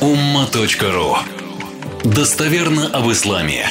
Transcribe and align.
umma.ru 0.00 1.16
Достоверно 2.04 2.88
об 2.88 3.10
исламе. 3.10 3.66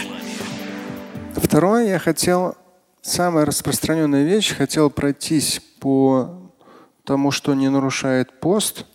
Второе, 1.35 1.87
я 1.87 1.99
хотел, 1.99 2.55
самая 3.01 3.45
распространенная 3.45 4.23
вещь, 4.23 4.55
хотел 4.55 4.89
пройтись 4.89 5.61
по 5.79 6.51
тому, 7.03 7.29
что 7.29 7.53
не 7.53 7.69
нарушает 7.69 8.39
пост. 8.39 8.85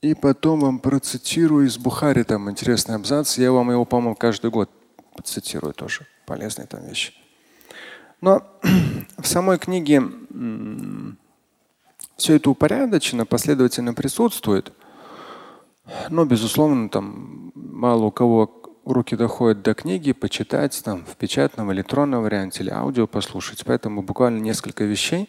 И 0.00 0.14
потом 0.14 0.60
вам 0.60 0.78
процитирую 0.78 1.66
из 1.66 1.76
Бухари, 1.76 2.22
там 2.22 2.48
интересный 2.48 2.94
абзац. 2.94 3.36
Я 3.36 3.50
вам 3.50 3.70
его, 3.72 3.84
по-моему, 3.84 4.14
каждый 4.14 4.50
год 4.50 4.70
цитирую 5.24 5.74
тоже. 5.74 6.06
Полезные 6.24 6.68
там 6.68 6.86
вещи. 6.86 7.12
Но 8.20 8.44
в 9.18 9.26
самой 9.26 9.58
книге 9.58 10.02
все 12.16 12.36
это 12.36 12.48
упорядочено, 12.48 13.26
последовательно 13.26 13.92
присутствует. 13.92 14.72
Но, 16.08 16.24
безусловно, 16.24 16.88
там 16.88 17.52
мало 17.54 18.04
у 18.04 18.10
кого 18.10 18.62
руки 18.84 19.16
доходят 19.16 19.62
до 19.62 19.74
книги, 19.74 20.12
почитать 20.12 20.80
там 20.84 21.04
в 21.04 21.16
печатном, 21.16 21.72
электронном 21.72 22.22
варианте 22.22 22.62
или 22.62 22.70
аудио 22.70 23.06
послушать. 23.06 23.64
Поэтому 23.64 24.02
буквально 24.02 24.38
несколько 24.40 24.84
вещей, 24.84 25.28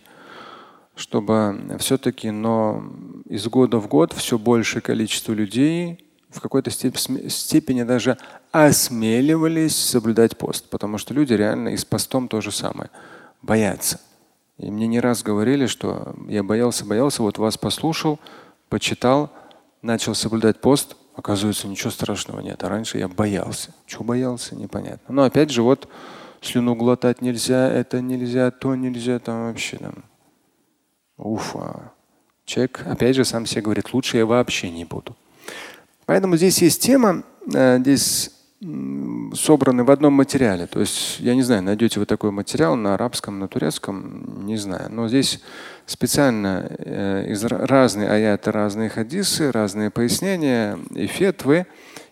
чтобы 0.95 1.77
все-таки, 1.79 2.31
но 2.31 2.83
из 3.25 3.47
года 3.47 3.77
в 3.79 3.87
год 3.87 4.13
все 4.13 4.37
большее 4.37 4.81
количество 4.81 5.33
людей 5.33 6.05
в 6.29 6.39
какой-то 6.39 6.71
степени 6.71 7.83
даже 7.83 8.17
осмеливались 8.51 9.75
соблюдать 9.75 10.37
пост, 10.37 10.69
потому 10.69 10.97
что 10.97 11.13
люди 11.13 11.33
реально 11.33 11.69
и 11.69 11.77
с 11.77 11.83
постом 11.83 12.27
то 12.27 12.39
же 12.41 12.51
самое 12.51 12.89
боятся. 13.41 13.99
И 14.57 14.69
мне 14.69 14.87
не 14.87 14.99
раз 14.99 15.23
говорили, 15.23 15.65
что 15.65 16.15
я 16.27 16.43
боялся, 16.43 16.85
боялся, 16.85 17.23
вот 17.23 17.37
вас 17.37 17.57
послушал, 17.57 18.19
почитал, 18.69 19.31
начал 19.81 20.15
соблюдать 20.15 20.61
пост, 20.61 20.95
оказывается, 21.15 21.67
ничего 21.67 21.91
страшного 21.91 22.39
нет. 22.39 22.63
А 22.63 22.69
раньше 22.69 22.97
я 22.97 23.07
боялся. 23.07 23.73
Чего 23.85 24.03
боялся, 24.03 24.55
непонятно. 24.55 25.13
Но 25.13 25.23
опять 25.23 25.49
же, 25.49 25.61
вот 25.61 25.87
слюну 26.41 26.75
глотать 26.75 27.21
нельзя, 27.21 27.69
это 27.69 28.01
нельзя, 28.01 28.51
то 28.51 28.75
нельзя, 28.75 29.19
там 29.19 29.45
вообще 29.45 29.77
там. 29.77 30.03
Уфа. 31.17 31.91
Человек, 32.45 32.83
опять 32.85 33.15
же, 33.15 33.25
сам 33.25 33.45
себе 33.45 33.61
говорит, 33.61 33.93
лучше 33.93 34.17
я 34.17 34.25
вообще 34.25 34.69
не 34.71 34.85
буду. 34.85 35.15
Поэтому 36.05 36.35
здесь 36.35 36.61
есть 36.61 36.81
тема, 36.81 37.23
э, 37.53 37.79
здесь 37.79 38.31
собраны 39.33 39.83
в 39.83 39.89
одном 39.89 40.13
материале. 40.13 40.67
То 40.67 40.79
есть, 40.79 41.19
я 41.19 41.33
не 41.33 41.41
знаю, 41.41 41.63
найдете 41.63 41.99
вы 41.99 42.05
такой 42.05 42.31
материал 42.31 42.75
на 42.75 42.93
арабском, 42.93 43.39
на 43.39 43.47
турецком, 43.47 44.45
не 44.45 44.57
знаю. 44.57 44.91
Но 44.91 45.07
здесь 45.07 45.41
специально 45.91 46.67
э, 46.69 47.25
из 47.27 47.43
разные 47.43 48.09
аяты, 48.09 48.51
разные 48.51 48.89
хадисы, 48.89 49.51
разные 49.51 49.89
пояснения 49.89 50.79
и 50.95 51.05
фетвы. 51.05 51.67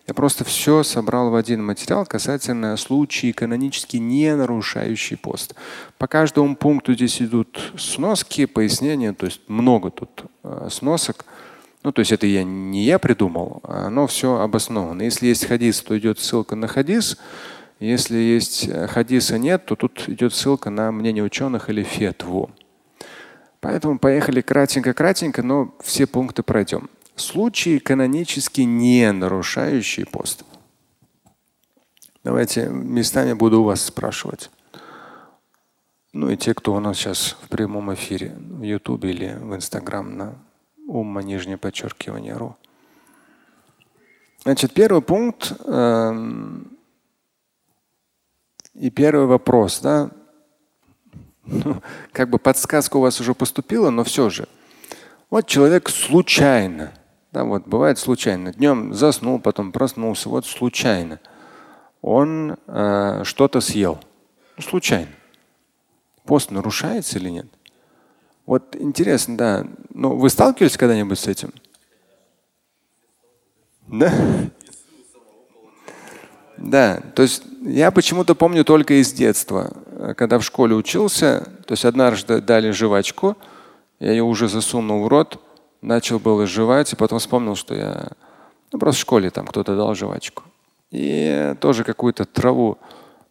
Я 0.06 0.14
просто 0.14 0.44
все 0.44 0.82
собрал 0.82 1.30
в 1.30 1.34
один 1.34 1.64
материал 1.64 2.04
касательно 2.04 2.76
случаев 2.76 3.36
канонически 3.36 3.96
не 3.96 4.34
нарушающий 4.34 5.16
пост. 5.16 5.54
По 5.98 6.06
каждому 6.06 6.56
пункту 6.56 6.94
здесь 6.94 7.22
идут 7.22 7.72
сноски, 7.78 8.46
пояснения, 8.46 9.12
то 9.12 9.26
есть 9.26 9.40
много 9.48 9.90
тут 9.90 10.24
э, 10.44 10.68
сносок. 10.70 11.24
Ну, 11.82 11.92
то 11.92 12.00
есть 12.00 12.12
это 12.12 12.26
я, 12.26 12.44
не 12.44 12.84
я 12.84 12.98
придумал, 12.98 13.60
а 13.62 13.86
оно 13.86 14.06
все 14.06 14.40
обосновано. 14.40 15.00
Если 15.00 15.28
есть 15.28 15.46
хадис, 15.46 15.80
то 15.80 15.98
идет 15.98 16.20
ссылка 16.20 16.54
на 16.54 16.68
хадис. 16.68 17.16
Если 17.78 18.18
есть 18.18 18.68
э, 18.68 18.86
хадиса 18.88 19.38
нет, 19.38 19.64
то 19.64 19.74
тут 19.74 20.06
идет 20.08 20.34
ссылка 20.34 20.68
на 20.68 20.92
мнение 20.92 21.24
ученых 21.24 21.70
или 21.70 21.82
фетву. 21.82 22.50
Поэтому 23.60 23.98
поехали 23.98 24.40
кратенько-кратенько, 24.40 25.42
но 25.42 25.74
все 25.82 26.06
пункты 26.06 26.42
пройдем. 26.42 26.88
Случаи 27.14 27.78
канонически 27.78 28.62
не 28.62 29.12
нарушающие 29.12 30.06
пост. 30.06 30.44
Давайте 32.24 32.68
местами 32.68 33.34
буду 33.34 33.60
у 33.60 33.64
вас 33.64 33.82
спрашивать. 33.82 34.50
Ну 36.12 36.30
и 36.30 36.36
те, 36.36 36.54
кто 36.54 36.74
у 36.74 36.80
нас 36.80 36.96
сейчас 36.96 37.36
в 37.42 37.48
прямом 37.48 37.92
эфире 37.94 38.34
в 38.36 38.62
YouTube 38.62 39.04
или 39.04 39.36
в 39.38 39.54
Instagram 39.54 40.16
на 40.16 40.34
умма 40.88 41.22
нижнее 41.22 41.56
подчеркивание 41.56 42.34
ру. 42.34 42.56
Значит, 44.42 44.72
первый 44.72 45.02
пункт 45.02 45.52
э, 45.66 46.12
и 48.74 48.90
первый 48.90 49.26
вопрос, 49.26 49.80
да, 49.80 50.10
ну, 51.44 51.82
как 52.12 52.30
бы 52.30 52.38
подсказка 52.38 52.96
у 52.96 53.00
вас 53.00 53.20
уже 53.20 53.34
поступила, 53.34 53.90
но 53.90 54.04
все 54.04 54.30
же. 54.30 54.48
Вот 55.30 55.46
человек 55.46 55.88
случайно, 55.88 56.92
да, 57.32 57.44
вот 57.44 57.66
бывает 57.66 57.98
случайно, 57.98 58.52
днем 58.52 58.94
заснул, 58.94 59.40
потом 59.40 59.72
проснулся, 59.72 60.28
вот 60.28 60.46
случайно, 60.46 61.20
он 62.02 62.56
э, 62.66 63.22
что-то 63.24 63.60
съел, 63.60 64.00
ну, 64.56 64.62
случайно. 64.62 65.10
Пост 66.24 66.50
нарушается 66.50 67.18
или 67.18 67.30
нет? 67.30 67.46
Вот 68.46 68.76
интересно, 68.76 69.36
да. 69.36 69.66
Ну, 69.94 70.16
вы 70.16 70.28
сталкивались 70.28 70.76
когда-нибудь 70.76 71.18
с 71.18 71.26
этим? 71.26 71.52
Да? 73.86 74.12
Да, 76.60 77.00
то 77.14 77.22
есть 77.22 77.42
я 77.62 77.90
почему-то 77.90 78.34
помню 78.34 78.64
только 78.64 79.00
из 79.00 79.12
детства, 79.12 79.72
когда 80.16 80.38
в 80.38 80.44
школе 80.44 80.74
учился, 80.74 81.48
то 81.66 81.72
есть 81.72 81.86
однажды 81.86 82.42
дали 82.42 82.70
жвачку, 82.70 83.36
я 83.98 84.10
ее 84.10 84.22
уже 84.22 84.46
засунул 84.46 85.04
в 85.04 85.08
рот, 85.08 85.40
начал 85.80 86.18
было 86.18 86.46
жевать, 86.46 86.92
и 86.92 86.96
потом 86.96 87.18
вспомнил, 87.18 87.56
что 87.56 87.74
я 87.74 88.08
ну, 88.72 88.78
просто 88.78 88.98
в 88.98 89.02
школе 89.02 89.30
там 89.30 89.46
кто-то 89.46 89.74
дал 89.74 89.94
жвачку. 89.94 90.42
И 90.90 91.54
тоже 91.60 91.82
какую-то 91.82 92.26
траву 92.26 92.78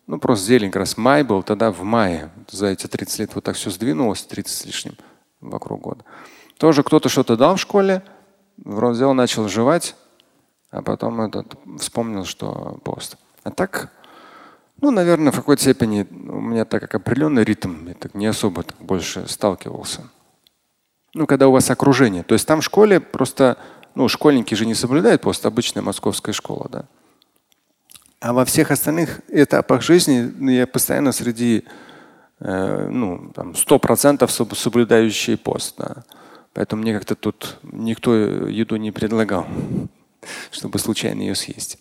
ну, 0.07 0.17
просто 0.17 0.47
зелень, 0.47 0.71
как 0.71 0.79
раз 0.79 0.97
май 0.97 1.21
был, 1.21 1.43
тогда 1.43 1.71
в 1.71 1.83
мае. 1.83 2.31
За 2.49 2.65
эти 2.65 2.87
30 2.87 3.19
лет 3.19 3.35
вот 3.35 3.43
так 3.43 3.55
все 3.55 3.69
сдвинулось, 3.69 4.23
30 4.23 4.51
с 4.51 4.65
лишним 4.65 4.95
вокруг 5.39 5.81
года. 5.81 6.03
Тоже 6.57 6.81
кто-то 6.81 7.09
что-то 7.09 7.37
дал 7.37 7.57
в 7.57 7.59
школе, 7.59 8.01
вроде 8.57 8.93
взял, 8.93 9.13
начал 9.13 9.47
жевать, 9.47 9.95
а 10.71 10.81
потом 10.81 11.21
этот, 11.21 11.55
вспомнил, 11.79 12.25
что 12.25 12.79
пост. 12.83 13.17
А 13.43 13.51
так, 13.51 13.91
ну, 14.81 14.91
наверное, 14.91 15.31
в 15.31 15.35
какой-то 15.35 15.61
степени 15.61 16.07
у 16.11 16.39
меня 16.39 16.65
так 16.65 16.81
как 16.81 16.95
определенный 16.95 17.43
ритм, 17.43 17.87
я 17.87 17.93
так 17.93 18.13
не 18.13 18.27
особо 18.27 18.63
так 18.63 18.77
больше 18.79 19.27
сталкивался. 19.27 20.09
Ну, 21.13 21.25
когда 21.25 21.47
у 21.47 21.51
вас 21.51 21.69
окружение. 21.71 22.23
То 22.23 22.33
есть 22.33 22.47
там 22.47 22.61
в 22.61 22.63
школе 22.63 22.99
просто, 22.99 23.57
ну, 23.95 24.07
школьники 24.07 24.53
же 24.53 24.65
не 24.65 24.75
соблюдают 24.75 25.21
пост, 25.21 25.45
обычная 25.45 25.81
московская 25.81 26.33
школа, 26.33 26.67
да. 26.71 26.85
А 28.19 28.33
во 28.33 28.45
всех 28.45 28.69
остальных 28.69 29.21
этапах 29.29 29.81
жизни 29.81 30.31
ну, 30.37 30.51
я 30.51 30.67
постоянно 30.67 31.13
среди 31.13 31.63
э, 32.39 32.89
ну, 32.91 33.31
там, 33.33 33.51
100% 33.51 34.55
соблюдающие 34.55 35.37
пост. 35.37 35.75
Да. 35.77 36.03
Поэтому 36.53 36.81
мне 36.81 36.93
как-то 36.93 37.15
тут 37.15 37.57
никто 37.63 38.13
еду 38.13 38.75
не 38.75 38.91
предлагал, 38.91 39.47
чтобы 40.51 40.79
случайно 40.79 41.21
ее 41.21 41.35
съесть. 41.35 41.79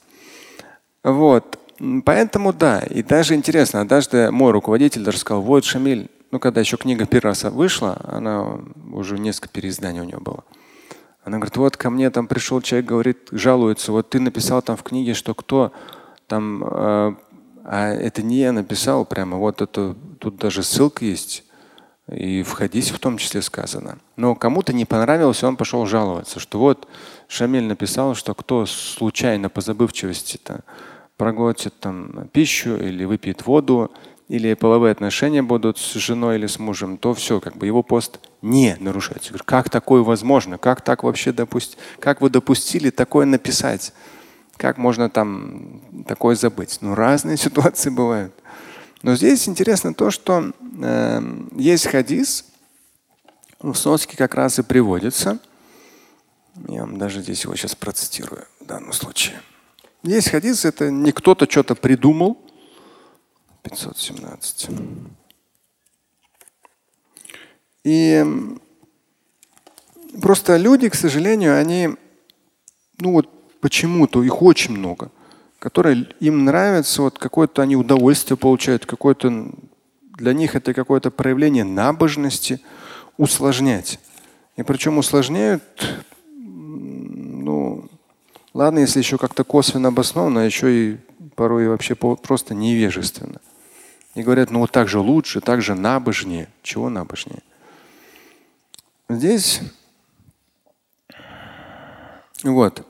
Вот. 1.03 1.59
Поэтому 2.04 2.53
да. 2.53 2.81
И 2.81 3.03
даже 3.03 3.34
интересно, 3.34 3.81
однажды 3.81 4.31
мой 4.31 4.53
руководитель 4.53 5.04
даже 5.04 5.19
сказал, 5.19 5.43
вот 5.43 5.65
Шамиль, 5.65 6.09
ну 6.31 6.38
когда 6.38 6.60
еще 6.60 6.76
книга 6.76 7.06
первый 7.06 7.28
раз 7.28 7.44
вышла, 7.44 8.00
она 8.04 8.59
уже 8.93 9.19
несколько 9.19 9.49
переизданий 9.49 10.00
у 10.00 10.04
нее 10.04 10.19
было. 10.19 10.44
Она 11.25 11.38
говорит, 11.38 11.56
вот 11.56 11.76
ко 11.76 11.91
мне 11.91 12.10
там 12.10 12.26
пришел 12.26 12.60
человек, 12.62 12.88
говорит, 12.88 13.28
жалуется, 13.31 13.93
вот 13.93 14.10
ты 14.10 14.19
написал 14.19 14.62
там 14.62 14.76
в 14.76 14.82
книге, 14.82 15.15
что 15.15 15.34
кто 15.34 15.72
там, 16.26 16.65
э, 16.65 17.15
а 17.65 17.88
это 17.93 18.22
не 18.22 18.37
я 18.37 18.53
написал 18.53 19.05
прямо, 19.05 19.37
вот 19.37 19.60
это, 19.60 19.94
тут 20.20 20.37
даже 20.37 20.62
ссылка 20.62 21.05
есть. 21.05 21.44
И 22.10 22.42
в 22.42 22.52
хадисе 22.52 22.94
в 22.94 22.98
том 22.98 23.19
числе 23.19 23.42
сказано. 23.42 23.98
Но 24.16 24.34
кому-то 24.34 24.72
не 24.72 24.84
понравилось, 24.84 25.42
и 25.42 25.46
он 25.46 25.56
пошел 25.56 25.84
жаловаться, 25.86 26.41
что 26.41 26.58
вот 26.58 26.88
Шамиль 27.28 27.64
написал, 27.64 28.14
что 28.14 28.34
кто 28.34 28.64
случайно 28.66 29.50
по 29.50 29.60
забывчивости 29.60 30.38
-то 30.44 30.60
проглотит 31.16 31.75
там 31.81 32.28
пищу 32.32 32.76
или 32.76 33.05
выпьет 33.05 33.46
воду, 33.46 33.90
или 34.28 34.55
половые 34.55 34.93
отношения 34.93 35.43
будут 35.43 35.78
с 35.78 35.94
женой 35.94 36.37
или 36.37 36.46
с 36.46 36.58
мужем, 36.58 36.99
то 36.99 37.14
все, 37.14 37.40
как 37.40 37.56
бы 37.56 37.66
его 37.66 37.82
пост 37.82 38.20
не 38.43 38.76
нарушается. 38.78 39.31
говорю, 39.31 39.44
как 39.46 39.70
такое 39.70 40.02
возможно? 40.02 40.58
Как 40.58 40.82
так 40.82 41.02
вообще 41.02 41.32
допустить? 41.32 41.78
Как 41.99 42.20
вы 42.20 42.28
допустили 42.28 42.90
такое 42.90 43.25
написать? 43.25 43.93
Как 44.56 44.76
можно 44.76 45.08
там 45.08 45.81
такое 46.06 46.37
забыть? 46.37 46.78
Ну, 46.82 46.94
разные 46.94 47.37
ситуации 47.46 47.90
бывают. 47.90 48.34
Но 49.03 49.15
здесь 49.15 49.49
интересно 49.49 49.95
то, 49.95 50.11
что 50.11 50.53
э, 50.83 51.21
есть 51.56 51.87
хадис, 51.87 52.45
в 53.61 53.75
Соске 53.75 54.17
как 54.17 54.35
раз 54.35 54.59
и 54.59 54.62
приводится. 54.62 55.39
Я 56.69 56.81
вам 56.83 56.99
даже 56.99 57.23
здесь 57.23 57.45
его 57.45 57.55
сейчас 57.56 57.75
процитирую 57.75 58.47
в 58.61 58.67
данном 58.67 58.93
случае. 58.93 59.41
Есть 60.03 60.31
хадис, 60.31 60.65
это 60.65 60.91
не 60.91 61.12
кто-то 61.12 61.50
что-то 61.50 61.75
придумал. 61.75 62.39
517. 63.62 64.69
И 67.85 68.25
просто 70.21 70.56
люди, 70.56 70.89
к 70.89 70.95
сожалению, 70.95 71.59
они 71.59 71.97
ну 73.00 73.12
вот 73.12 73.29
почему-то 73.61 74.23
их 74.23 74.43
очень 74.43 74.77
много, 74.77 75.11
которые 75.58 76.06
им 76.20 76.44
нравится, 76.44 77.02
вот 77.02 77.19
какое-то 77.19 77.62
они 77.62 77.76
удовольствие 77.76 78.37
получают, 78.37 78.87
какое-то 78.87 79.50
для 80.16 80.32
них 80.32 80.55
это 80.55 80.75
какое-то 80.75 81.10
проявление 81.10 81.64
набожности, 81.64 82.60
усложнять. 83.16 83.99
И 84.56 84.62
причем 84.62 84.99
усложняют, 84.99 85.62
ну, 86.28 87.88
ладно, 88.55 88.81
если 88.81 88.99
еще 88.99 89.19
как-то 89.19 89.44
косвенно 89.44 89.88
обоснованно, 89.88 90.43
а 90.43 90.44
еще 90.44 90.72
и 90.72 90.96
порой 91.34 91.69
вообще 91.69 91.94
просто 91.94 92.54
невежественно. 92.54 93.40
И 94.14 94.22
говорят, 94.22 94.50
ну 94.50 94.61
вот 94.61 94.72
так 94.72 94.88
же 94.88 94.99
лучше, 94.99 95.40
так 95.40 95.62
же 95.62 95.75
набожнее. 95.75 96.49
Чего 96.62 96.88
набожнее? 96.90 97.43
Здесь 99.08 99.61
вот. 102.43 102.87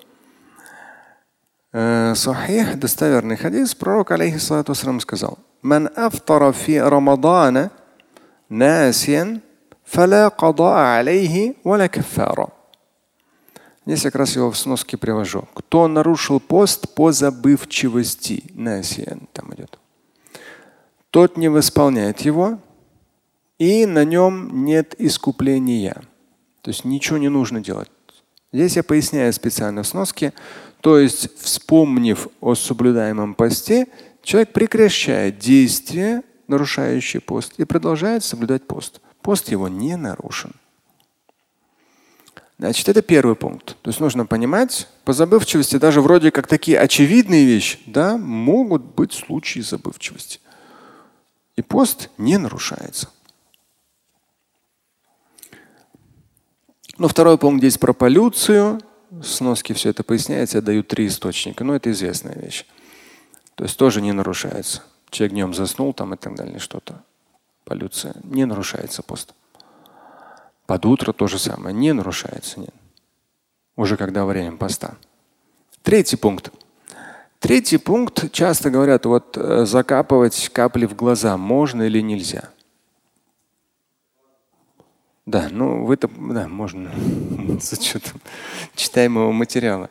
Э, 1.70 2.14
сахих, 2.14 2.78
достоверный 2.78 3.36
хадис, 3.36 3.74
пророк, 3.74 4.10
алейхиссалату 4.10 4.74
сказал, 4.74 5.38
«Ман 5.60 5.90
афтара 5.94 6.52
фи 6.52 6.78
Рамадана 6.78 7.70
насиан, 8.48 9.42
фаля 9.84 10.30
када 10.30 10.98
алейхи 10.98 11.56
валя 11.64 11.88
кафара». 11.88 12.48
Здесь 13.84 14.02
как 14.02 14.14
раз 14.14 14.34
его 14.36 14.50
в 14.50 14.56
сноске 14.56 14.96
привожу. 14.96 15.46
Кто 15.54 15.88
нарушил 15.88 16.40
пост 16.40 16.94
по 16.94 17.12
забывчивости, 17.12 18.44
насиан 18.54 19.28
там 19.32 19.52
идет, 19.54 19.78
тот 21.10 21.36
не 21.36 21.48
восполняет 21.48 22.20
его, 22.20 22.58
и 23.58 23.84
на 23.84 24.06
нем 24.06 24.64
нет 24.64 24.94
искупления. 24.98 26.02
То 26.62 26.70
есть 26.70 26.86
ничего 26.86 27.18
не 27.18 27.28
нужно 27.28 27.60
делать. 27.60 27.90
Здесь 28.52 28.76
я 28.76 28.82
поясняю 28.82 29.32
специально 29.32 29.82
в 29.82 29.86
сноске. 29.86 30.32
То 30.80 30.98
есть, 30.98 31.38
вспомнив 31.40 32.28
о 32.40 32.54
соблюдаемом 32.54 33.34
посте, 33.34 33.86
человек 34.22 34.52
прекращает 34.52 35.38
действие, 35.38 36.22
нарушающее 36.46 37.20
пост, 37.20 37.54
и 37.58 37.64
продолжает 37.64 38.24
соблюдать 38.24 38.66
пост. 38.66 39.00
Пост 39.20 39.50
его 39.50 39.68
не 39.68 39.96
нарушен. 39.96 40.52
Значит, 42.58 42.88
это 42.88 43.02
первый 43.02 43.36
пункт. 43.36 43.76
То 43.82 43.90
есть 43.90 44.00
нужно 44.00 44.26
понимать, 44.26 44.88
по 45.04 45.12
забывчивости 45.12 45.76
даже 45.76 46.00
вроде 46.00 46.32
как 46.32 46.48
такие 46.48 46.80
очевидные 46.80 47.44
вещи, 47.44 47.78
да, 47.86 48.16
могут 48.16 48.82
быть 48.82 49.12
случаи 49.12 49.60
забывчивости. 49.60 50.40
И 51.56 51.62
пост 51.62 52.10
не 52.18 52.36
нарушается. 52.36 53.10
Ну, 56.98 57.08
второй 57.08 57.38
пункт 57.38 57.60
здесь 57.60 57.78
про 57.78 57.92
полюцию. 57.92 58.80
Сноски 59.22 59.72
все 59.72 59.90
это 59.90 60.02
поясняется. 60.02 60.58
Я 60.58 60.62
даю 60.62 60.82
три 60.82 61.06
источника. 61.06 61.64
Но 61.64 61.74
это 61.74 61.90
известная 61.90 62.34
вещь. 62.34 62.66
То 63.54 63.64
есть 63.64 63.78
тоже 63.78 64.02
не 64.02 64.12
нарушается. 64.12 64.82
Человек 65.10 65.32
днем 65.32 65.54
заснул 65.54 65.92
там 65.94 66.14
и 66.14 66.16
так 66.16 66.34
далее, 66.34 66.58
что-то. 66.58 67.02
Полюция. 67.64 68.14
Не 68.24 68.44
нарушается 68.44 69.02
пост. 69.02 69.32
Под 70.66 70.84
утро 70.86 71.12
то 71.12 71.28
же 71.28 71.38
самое. 71.38 71.74
Не 71.74 71.92
нарушается. 71.92 72.60
Нет. 72.60 72.74
Уже 73.76 73.96
когда 73.96 74.24
время 74.26 74.56
поста. 74.56 74.96
Третий 75.82 76.16
пункт. 76.16 76.50
Третий 77.38 77.78
пункт. 77.78 78.32
Часто 78.32 78.70
говорят, 78.70 79.06
вот 79.06 79.36
э, 79.36 79.64
закапывать 79.66 80.48
капли 80.48 80.86
в 80.86 80.96
глаза 80.96 81.36
можно 81.36 81.82
или 81.84 82.00
нельзя. 82.00 82.50
Да, 85.28 85.48
ну 85.50 85.84
вы-то, 85.84 86.08
да, 86.08 86.48
можно 86.48 86.90
с 87.60 87.74
учетом 87.74 88.18
читаемого 88.74 89.30
материала. 89.30 89.90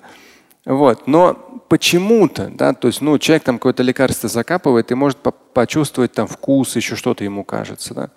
Вот, 0.66 1.06
но 1.06 1.62
почему-то, 1.69 2.50
да, 2.50 2.74
то 2.74 2.88
есть, 2.88 3.01
ну, 3.01 3.19
человек 3.19 3.44
там 3.44 3.60
какое-то 3.60 3.84
лекарство 3.84 4.28
закапывает 4.30 4.92
и 4.92 4.95
может 4.95 5.19
по 5.19 5.30
почувствовать 5.31 6.13
там 6.13 6.25
вкус, 6.25 6.75
еще 6.75 6.95
что-то 6.95 7.24
ему 7.24 7.44
кажется, 7.44 7.94
да. 7.94 8.10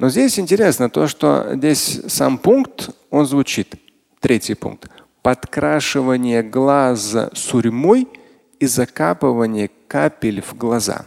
Но 0.00 0.08
здесь 0.08 0.40
интересно 0.40 0.90
то, 0.90 1.06
что 1.06 1.54
здесь 1.54 2.00
сам 2.08 2.36
пункт, 2.36 2.90
он 3.10 3.26
звучит, 3.26 3.76
третий 4.18 4.54
пункт, 4.54 4.90
подкрашивание 5.22 6.42
глаза 6.42 7.30
сурьмой 7.32 8.08
и 8.58 8.66
закапывание 8.66 9.70
капель 9.86 10.42
в 10.42 10.56
глаза. 10.56 11.06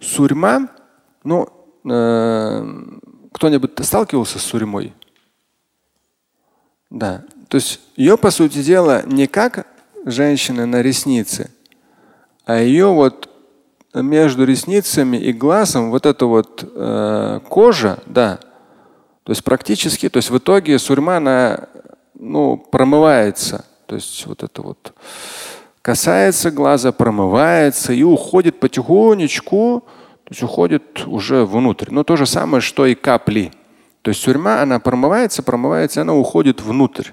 Сурьма, 0.00 0.68
ну, 1.24 1.48
э 1.88 2.98
кто-нибудь 3.32 3.72
сталкивался 3.82 4.38
с 4.38 4.42
сурьмой? 4.42 4.92
Да. 6.90 7.24
То 7.48 7.56
есть 7.56 7.80
ее, 7.96 8.16
по 8.16 8.30
сути 8.30 8.62
дела, 8.62 9.02
не 9.04 9.26
как 9.26 9.66
женщина 10.04 10.66
на 10.66 10.82
реснице, 10.82 11.50
а 12.44 12.60
ее 12.60 12.86
вот 12.86 13.28
между 13.94 14.44
ресницами 14.44 15.16
и 15.16 15.32
глазом 15.32 15.90
вот 15.90 16.06
эта 16.06 16.26
вот 16.26 16.64
э, 16.74 17.40
кожа, 17.48 17.98
да. 18.06 18.38
То 19.24 19.32
есть 19.32 19.44
практически, 19.44 20.08
то 20.08 20.18
есть 20.18 20.30
в 20.30 20.38
итоге 20.38 20.78
сурьма 20.78 21.18
она 21.18 21.68
ну, 22.14 22.56
промывается. 22.56 23.64
То 23.86 23.94
есть 23.94 24.26
вот 24.26 24.42
это 24.42 24.62
вот 24.62 24.92
касается 25.82 26.50
глаза, 26.50 26.92
промывается 26.92 27.92
и 27.92 28.02
уходит 28.02 28.60
потихонечку 28.60 29.84
то 30.28 30.32
есть 30.32 30.42
уходит 30.42 31.06
уже 31.06 31.46
внутрь. 31.46 31.86
Но 31.90 32.04
то 32.04 32.16
же 32.16 32.26
самое, 32.26 32.60
что 32.60 32.84
и 32.84 32.94
капли. 32.94 33.50
То 34.02 34.10
есть 34.10 34.22
тюрьма, 34.22 34.60
она 34.60 34.78
промывается, 34.78 35.42
промывается, 35.42 36.02
она 36.02 36.14
уходит 36.14 36.60
внутрь 36.60 37.12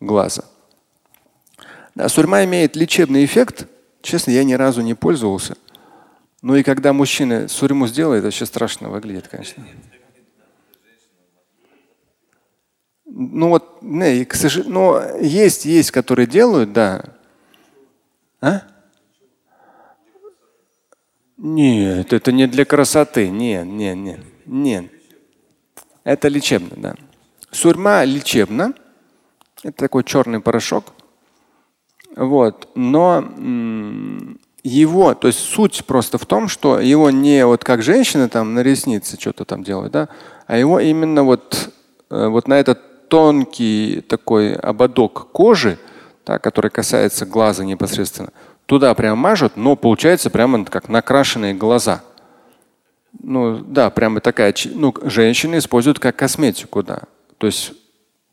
глаза. 0.00 0.42
Да, 1.94 2.08
сурьма 2.08 2.42
имеет 2.42 2.74
лечебный 2.74 3.24
эффект. 3.24 3.68
Честно, 4.02 4.32
я 4.32 4.42
ни 4.42 4.54
разу 4.54 4.82
не 4.82 4.94
пользовался. 4.94 5.56
Ну 6.42 6.56
и 6.56 6.64
когда 6.64 6.92
мужчина 6.92 7.46
сурьму 7.46 7.86
сделает, 7.86 8.24
вообще 8.24 8.46
страшно 8.46 8.88
выглядит, 8.88 9.28
конечно. 9.28 9.64
Ну 13.04 13.50
вот, 13.50 13.80
не, 13.80 14.24
к 14.24 14.34
сожалению, 14.34 14.74
но 14.74 15.02
есть, 15.20 15.66
есть, 15.66 15.92
которые 15.92 16.26
делают, 16.26 16.72
да. 16.72 17.04
А? 18.40 18.62
Нет, 21.38 22.12
это 22.12 22.32
не 22.32 22.46
для 22.46 22.64
красоты. 22.64 23.28
Нет, 23.28 23.66
нет, 23.66 23.96
нет. 23.96 24.20
Нет. 24.46 24.86
Это 26.04 26.28
лечебно, 26.28 26.76
да. 26.76 26.94
Сурьма 27.50 28.04
лечебна. 28.04 28.74
Это 29.62 29.76
такой 29.76 30.04
черный 30.04 30.40
порошок. 30.40 30.92
Вот. 32.16 32.68
Но 32.74 33.22
его, 34.62 35.14
то 35.14 35.28
есть 35.28 35.38
суть 35.38 35.84
просто 35.84 36.18
в 36.18 36.26
том, 36.26 36.48
что 36.48 36.80
его 36.80 37.10
не 37.10 37.46
вот 37.46 37.62
как 37.62 37.82
женщина 37.82 38.28
там 38.28 38.54
на 38.54 38.60
реснице 38.60 39.16
что-то 39.18 39.44
там 39.44 39.62
делают, 39.62 39.92
да, 39.92 40.08
а 40.46 40.58
его 40.58 40.80
именно 40.80 41.22
вот, 41.22 41.70
э, 42.10 42.26
вот 42.26 42.48
на 42.48 42.54
этот 42.54 43.08
тонкий 43.08 44.00
такой 44.00 44.54
ободок 44.54 45.28
кожи, 45.30 45.78
да, 46.26 46.40
который 46.40 46.70
касается 46.70 47.26
глаза 47.26 47.64
непосредственно, 47.64 48.30
туда 48.66 48.94
прям 48.94 49.18
мажут, 49.18 49.56
но 49.56 49.76
получается 49.76 50.30
прямо 50.30 50.64
как 50.64 50.88
накрашенные 50.88 51.54
глаза. 51.54 52.02
Ну 53.22 53.58
да, 53.58 53.90
прямо 53.90 54.20
такая, 54.20 54.54
ну, 54.66 54.94
женщины 55.02 55.58
используют 55.58 55.98
как 55.98 56.16
косметику, 56.16 56.82
да. 56.82 57.02
То 57.38 57.46
есть, 57.46 57.72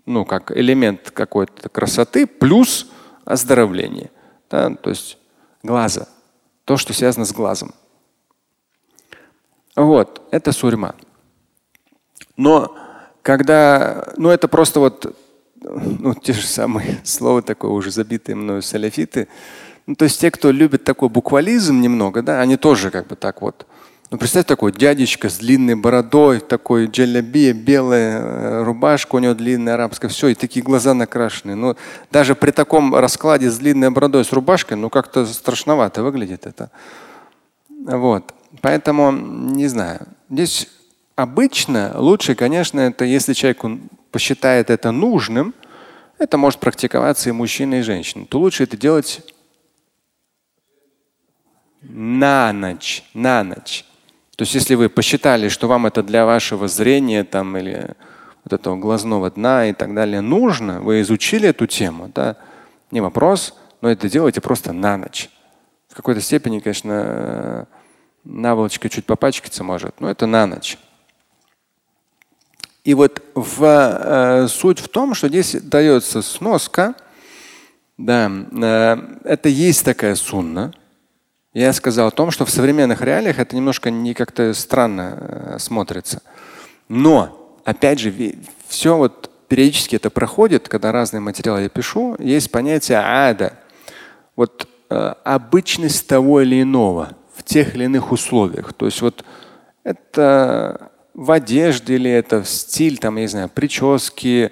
ну, 0.05 0.25
как 0.25 0.51
элемент 0.51 1.11
какой-то 1.11 1.69
красоты 1.69 2.27
плюс 2.27 2.89
оздоровление. 3.25 4.11
Да? 4.49 4.75
То 4.75 4.89
есть 4.89 5.17
глаза. 5.61 6.07
То, 6.65 6.77
что 6.77 6.93
связано 6.93 7.25
с 7.25 7.31
глазом. 7.31 7.73
Вот, 9.75 10.21
это 10.31 10.51
сурьма. 10.51 10.95
Но 12.37 12.75
когда, 13.21 14.13
ну 14.17 14.29
это 14.29 14.47
просто 14.47 14.79
вот, 14.79 15.15
ну 15.61 16.13
те 16.13 16.33
же 16.33 16.45
самые 16.45 17.01
слова 17.03 17.41
такое 17.41 17.71
уже 17.71 17.91
забитые 17.91 18.35
мною 18.35 18.61
саляфиты, 18.61 19.27
ну, 19.85 19.95
то 19.95 20.05
есть 20.05 20.19
те, 20.21 20.31
кто 20.31 20.51
любит 20.51 20.83
такой 20.83 21.09
буквализм 21.09 21.81
немного, 21.81 22.21
да, 22.21 22.39
они 22.39 22.57
тоже 22.57 22.89
как 22.89 23.07
бы 23.07 23.15
так 23.15 23.41
вот. 23.41 23.65
Ну, 24.13 24.19
представь 24.19 24.45
такой 24.45 24.71
дядечка 24.71 25.27
с 25.27 25.39
длинной 25.39 25.75
бородой, 25.75 26.39
такой 26.39 26.85
джалляби, 26.85 27.51
белая 27.51 28.19
э, 28.19 28.63
рубашка 28.63 29.15
у 29.15 29.19
него 29.19 29.33
длинная 29.33 29.73
арабская, 29.73 30.07
все, 30.07 30.27
и 30.27 30.35
такие 30.35 30.63
глаза 30.63 30.93
накрашенные. 30.93 31.55
Но 31.55 31.69
ну, 31.69 31.77
даже 32.11 32.35
при 32.35 32.51
таком 32.51 32.93
раскладе 32.93 33.49
с 33.49 33.57
длинной 33.57 33.89
бородой, 33.89 34.23
с 34.23 34.31
рубашкой, 34.31 34.77
ну 34.77 34.91
как-то 34.91 35.25
страшновато 35.25 36.03
выглядит 36.03 36.45
это. 36.45 36.69
Вот. 37.69 38.33
Поэтому, 38.61 39.11
не 39.11 39.67
знаю. 39.67 40.05
Здесь 40.29 40.69
обычно 41.15 41.93
лучше, 41.95 42.35
конечно, 42.35 42.81
это 42.81 43.05
если 43.05 43.33
человек 43.33 43.63
посчитает 44.11 44.69
это 44.69 44.91
нужным, 44.91 45.55
это 46.19 46.37
может 46.37 46.59
практиковаться 46.59 47.29
и 47.29 47.31
мужчина, 47.31 47.79
и 47.79 47.81
женщина, 47.81 48.25
то 48.27 48.39
лучше 48.39 48.63
это 48.63 48.77
делать 48.77 49.32
на 51.83 52.51
ночь, 52.53 53.03
на 53.13 53.43
ночь. 53.43 53.85
То 54.35 54.43
есть 54.43 54.55
если 54.55 54.75
вы 54.75 54.89
посчитали, 54.89 55.49
что 55.49 55.67
вам 55.67 55.85
это 55.85 56.01
для 56.01 56.25
вашего 56.25 56.67
зрения 56.67 57.23
там, 57.23 57.55
или 57.57 57.95
вот 58.43 58.53
этого 58.53 58.75
глазного 58.75 59.29
дна 59.29 59.67
и 59.67 59.73
так 59.73 59.93
далее 59.93 60.21
нужно, 60.21 60.81
вы 60.81 61.01
изучили 61.01 61.49
эту 61.49 61.67
тему, 61.67 62.11
да, 62.13 62.37
не 62.91 63.01
вопрос, 63.01 63.55
но 63.81 63.89
это 63.89 64.09
делайте 64.09 64.41
просто 64.41 64.73
на 64.73 64.97
ночь. 64.97 65.29
В 65.89 65.95
какой-то 65.95 66.21
степени, 66.21 66.59
конечно, 66.59 67.67
наволочка 68.23 68.89
чуть 68.89 69.05
попачкаться 69.05 69.63
может, 69.63 69.99
но 69.99 70.09
это 70.09 70.25
на 70.25 70.47
ночь. 70.47 70.77
И 72.83 72.93
вот 72.95 73.21
в, 73.33 73.63
э, 73.63 74.47
суть 74.47 74.79
в 74.79 74.89
том, 74.89 75.13
что 75.13 75.29
здесь 75.29 75.53
дается 75.61 76.21
сноска, 76.21 76.95
да, 77.97 78.29
э, 78.51 78.97
это 79.23 79.49
есть 79.49 79.85
такая 79.85 80.15
сунна. 80.15 80.73
Я 81.53 81.71
сказал 81.73 82.07
о 82.07 82.11
том, 82.11 82.31
что 82.31 82.45
в 82.45 82.49
современных 82.49 83.01
реалиях 83.01 83.37
это 83.37 83.55
немножко 83.55 83.91
не 83.91 84.15
как-то 84.15 84.53
странно 84.55 85.17
э, 85.19 85.59
смотрится. 85.59 86.23
Но, 86.89 87.57
опять 87.63 87.99
же, 87.99 88.35
все 88.67 88.97
вот 88.97 89.29
периодически 89.47 89.97
это 89.97 90.09
проходит, 90.09 90.67
когда 90.67 90.91
разные 90.91 91.21
материалы 91.21 91.61
я 91.61 91.69
пишу, 91.69 92.15
есть 92.17 92.51
понятие 92.51 92.97
ада. 92.97 93.53
Вот 94.35 94.67
э, 94.89 95.13
обычность 95.23 96.07
того 96.07 96.41
или 96.41 96.59
иного 96.63 97.09
в 97.35 97.43
тех 97.43 97.75
или 97.75 97.83
иных 97.83 98.11
условиях. 98.11 98.73
То 98.73 98.87
есть 98.87 99.01
вот 99.03 99.23
это 99.83 100.89
в 101.13 101.29
одежде 101.29 101.95
или 101.95 102.09
это 102.09 102.41
в 102.41 102.49
стиль, 102.49 102.97
там, 102.97 103.17
я 103.17 103.21
не 103.21 103.27
знаю, 103.27 103.49
прически 103.49 104.51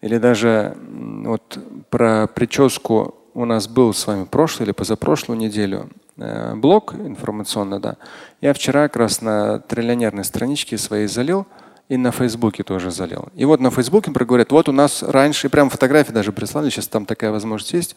или 0.00 0.18
даже 0.18 0.76
вот 1.24 1.56
про 1.88 2.26
прическу 2.26 3.14
у 3.34 3.44
нас 3.44 3.68
был 3.68 3.94
с 3.94 4.08
вами 4.08 4.24
прошлую 4.24 4.66
или 4.66 4.72
позапрошлую 4.72 5.38
неделю 5.38 5.88
э, 6.16 6.54
блог 6.54 6.94
информационный, 6.94 7.80
да. 7.80 7.96
Я 8.40 8.52
вчера 8.54 8.88
как 8.88 8.96
раз 8.96 9.20
на 9.20 9.60
триллионерной 9.60 10.24
страничке 10.24 10.78
своей 10.78 11.06
залил 11.06 11.46
и 11.88 11.96
на 11.96 12.10
Фейсбуке 12.10 12.62
тоже 12.62 12.90
залил. 12.90 13.28
И 13.34 13.44
вот 13.44 13.60
на 13.60 13.70
Фейсбуке 13.70 14.10
проговорят, 14.10 14.50
вот 14.50 14.68
у 14.68 14.72
нас 14.72 15.02
раньше, 15.02 15.48
прям 15.48 15.68
фотографии 15.68 16.12
даже 16.12 16.32
прислали, 16.32 16.70
сейчас 16.70 16.88
там 16.88 17.04
такая 17.04 17.30
возможность 17.30 17.72
есть. 17.72 17.96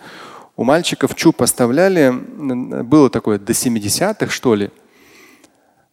У 0.57 0.63
мальчиков 0.63 1.15
чу 1.15 1.31
поставляли, 1.33 2.11
было 2.11 3.09
такое 3.09 3.39
до 3.39 3.53
70-х, 3.53 4.29
что 4.29 4.55
ли. 4.55 4.71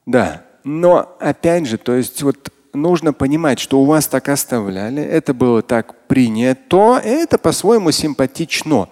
Да, 0.07 0.43
но 0.65 1.17
опять 1.21 1.67
же, 1.67 1.79
то 1.79 1.95
есть 1.95 2.23
вот 2.23 2.51
нужно 2.73 3.13
понимать, 3.13 3.59
что 3.59 3.81
у 3.81 3.85
вас 3.85 4.07
так 4.07 4.29
оставляли, 4.29 5.03
это 5.03 5.35
было 5.35 5.63
так 5.63 5.95
принято, 6.07 7.01
это 7.03 7.39
по-своему 7.39 7.91
симпатично. 7.91 8.89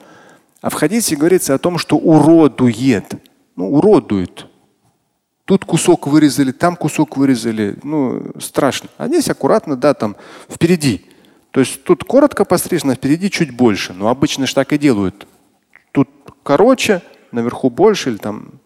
А 0.60 0.70
в 0.70 0.74
хадисе 0.74 1.16
говорится 1.16 1.54
о 1.54 1.58
том, 1.58 1.78
что 1.78 1.96
уродует. 1.96 3.14
Ну, 3.56 3.72
уродует. 3.72 4.46
Тут 5.44 5.64
кусок 5.64 6.06
вырезали, 6.06 6.52
там 6.52 6.76
кусок 6.76 7.16
вырезали. 7.16 7.76
Ну, 7.82 8.32
страшно. 8.38 8.88
А 8.98 9.08
здесь 9.08 9.28
аккуратно, 9.28 9.76
да, 9.76 9.94
там 9.94 10.16
впереди. 10.48 11.06
То 11.50 11.60
есть 11.60 11.82
тут 11.82 12.04
коротко 12.04 12.44
пострижено, 12.44 12.94
впереди 12.94 13.30
чуть 13.30 13.50
больше. 13.50 13.92
Но 13.92 14.08
обычно 14.08 14.46
же 14.46 14.54
так 14.54 14.72
и 14.72 14.78
делают. 14.78 15.26
Тут 15.92 16.08
короче, 16.42 17.02
наверху 17.32 17.70
больше 17.70 18.10
или 18.10 18.16
там 18.18 18.60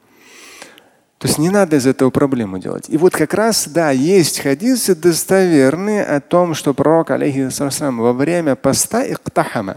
то 1.24 1.28
есть 1.28 1.38
не 1.38 1.48
надо 1.48 1.76
из 1.76 1.86
этого 1.86 2.10
проблему 2.10 2.58
делать. 2.58 2.84
И 2.90 2.98
вот 2.98 3.14
как 3.14 3.32
раз, 3.32 3.66
да, 3.66 3.90
есть 3.90 4.40
хадисы 4.40 4.94
достоверные 4.94 6.04
о 6.04 6.20
том, 6.20 6.54
что 6.54 6.74
пророк, 6.74 7.12
алейхиссалам, 7.12 7.96
во 7.96 8.12
время 8.12 8.56
поста 8.56 9.10
иктахама, 9.10 9.72
э, 9.72 9.76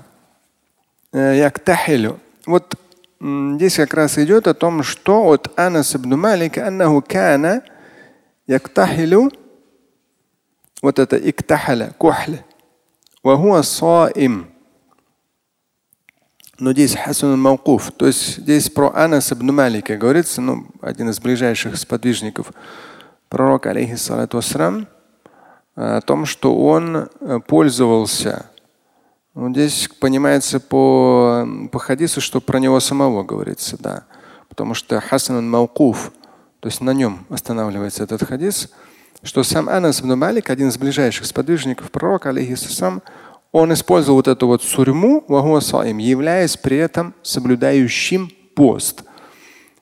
яктахилю. 1.14 2.20
Вот 2.46 2.76
здесь 3.20 3.76
как 3.76 3.94
раз 3.94 4.18
идет 4.18 4.48
о 4.48 4.54
том, 4.54 4.84
что 4.84 5.24
от 5.24 5.58
Анас 5.60 5.96
ибн 5.96 6.16
Малика, 6.16 6.68
аннаху 6.68 7.02
кана 7.02 7.64
яктахилю, 8.46 9.32
вот 10.82 11.00
это 11.00 11.18
иктахаля, 11.18 11.94
кухля, 11.98 12.46
вахуа 13.24 13.64
саим. 13.64 14.48
Но 16.60 16.74
здесь 16.74 16.96
хасан 16.96 17.40
маукуф, 17.40 17.92
то 17.92 18.08
есть 18.08 18.38
здесь 18.38 18.70
про 18.70 18.92
Анас 18.96 19.32
ибн 19.32 19.54
Малика 19.54 19.96
говорится, 19.96 20.42
ну, 20.42 20.68
один 20.82 21.10
из 21.10 21.20
ближайших 21.20 21.78
сподвижников 21.78 22.52
пророка, 23.30 23.70
алейхиссалату 23.70 24.38
вассалам, 24.38 24.88
о 25.76 26.02
том, 26.02 26.26
что 26.26 26.58
он 26.58 26.96
э, 26.96 27.40
пользовался. 27.46 28.50
Ну, 29.39 29.51
здесь 29.51 29.88
понимается 30.00 30.60
по, 30.60 31.48
по 31.72 31.77
хадису, 31.77 32.22
что 32.22 32.41
про 32.41 32.58
него 32.58 32.79
самого 32.79 33.22
говорится, 33.22 33.77
да. 33.79 34.06
Потому 34.50 34.74
что 34.74 35.00
хасан 35.00 35.48
маукуф, 35.48 36.12
то 36.60 36.67
есть 36.67 36.82
на 36.82 36.89
нем 36.89 37.24
останавливается 37.29 38.03
этот 38.03 38.24
хадис, 38.24 38.72
что 39.22 39.44
сам 39.44 39.70
Анас 39.70 40.01
ибн 40.01 40.15
Малик, 40.15 40.50
один 40.50 40.70
из 40.70 40.79
ближайших 40.79 41.27
сподвижников 41.27 41.91
пророка, 41.91 42.29
алейхиссалам, 42.29 43.03
он 43.51 43.72
использовал 43.74 44.15
вот 44.15 44.27
эту 44.27 44.48
вот 44.48 44.63
сурьму, 44.63 45.24
являясь 45.29 46.58
при 46.58 46.77
этом 46.77 47.13
соблюдающим 47.22 48.32
пост. 48.56 49.03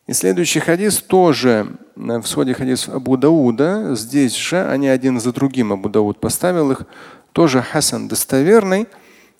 И 0.05 0.11
следующий 0.11 0.59
хадис 0.59 0.97
тоже 0.97 1.77
э, 1.95 2.19
в 2.19 2.27
своде 2.27 2.53
хадис 2.55 2.89
Абу 2.89 3.15
Дауда. 3.15 3.95
Здесь 3.95 4.35
же 4.35 4.67
они 4.67 4.89
один 4.89 5.21
за 5.21 5.31
другим 5.31 5.71
Абу 5.71 5.87
Дауд 5.87 6.19
поставил 6.19 6.71
их. 6.71 6.81
Тоже 7.31 7.61
Хасан 7.61 8.09
достоверный 8.09 8.87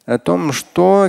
о 0.06 0.18
том, 0.18 0.52
что 0.52 1.09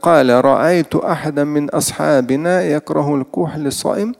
قال 0.00 0.44
رأيت 0.44 0.96
أحدا 0.96 1.44
من 1.44 1.70
أصحابنا 1.70 2.62
يكره 2.62 3.14
الكحل 3.14 3.72
صائم 3.72 4.14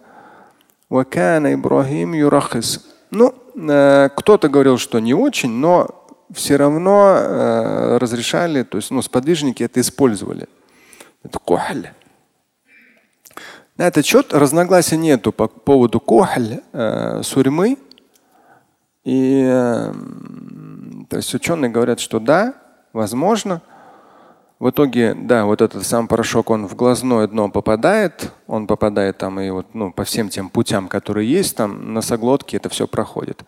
وكان 0.90 1.46
إبراهيم 1.46 2.14
يرخص. 2.14 2.80
Ну, 3.10 3.34
э, 3.56 4.08
кто-то 4.14 4.48
говорил, 4.48 4.78
что 4.78 5.00
не 5.00 5.14
очень, 5.14 5.50
но 5.50 5.88
все 6.32 6.56
равно 6.56 7.16
э, 7.16 7.98
разрешали, 7.98 8.62
то 8.62 8.78
есть 8.78 8.90
ну, 8.90 9.02
сподвижники 9.02 9.62
это 9.62 9.80
использовали. 9.80 10.46
Это 11.22 11.38
кохль. 11.38 11.88
На 13.76 13.86
этот 13.86 14.04
счет 14.04 14.32
разногласий 14.32 14.96
нету 14.96 15.32
по 15.32 15.48
поводу 15.48 16.00
кохль, 16.00 16.60
э, 16.72 17.22
сурьмы. 17.22 17.78
И 19.04 19.42
э, 19.42 19.92
то 21.08 21.16
есть 21.16 21.34
ученые 21.34 21.70
говорят, 21.70 21.98
что 21.98 22.20
да, 22.20 22.54
возможно. 22.95 23.61
В 24.57 24.69
итоге, 24.69 25.13
да, 25.13 25.45
вот 25.45 25.61
этот 25.61 25.85
сам 25.85 26.07
порошок, 26.07 26.49
он 26.49 26.65
в 26.65 26.75
глазное 26.75 27.27
дно 27.27 27.49
попадает, 27.49 28.31
он 28.47 28.67
попадает 28.67 29.17
там 29.17 29.39
и 29.39 29.49
вот, 29.49 29.75
ну, 29.75 29.91
по 29.91 30.05
всем 30.05 30.29
тем 30.29 30.49
путям, 30.49 30.87
которые 30.87 31.29
есть, 31.29 31.57
там 31.57 31.93
носоглотки 31.93 32.55
это 32.55 32.69
все 32.69 32.87
проходит. 32.87 33.43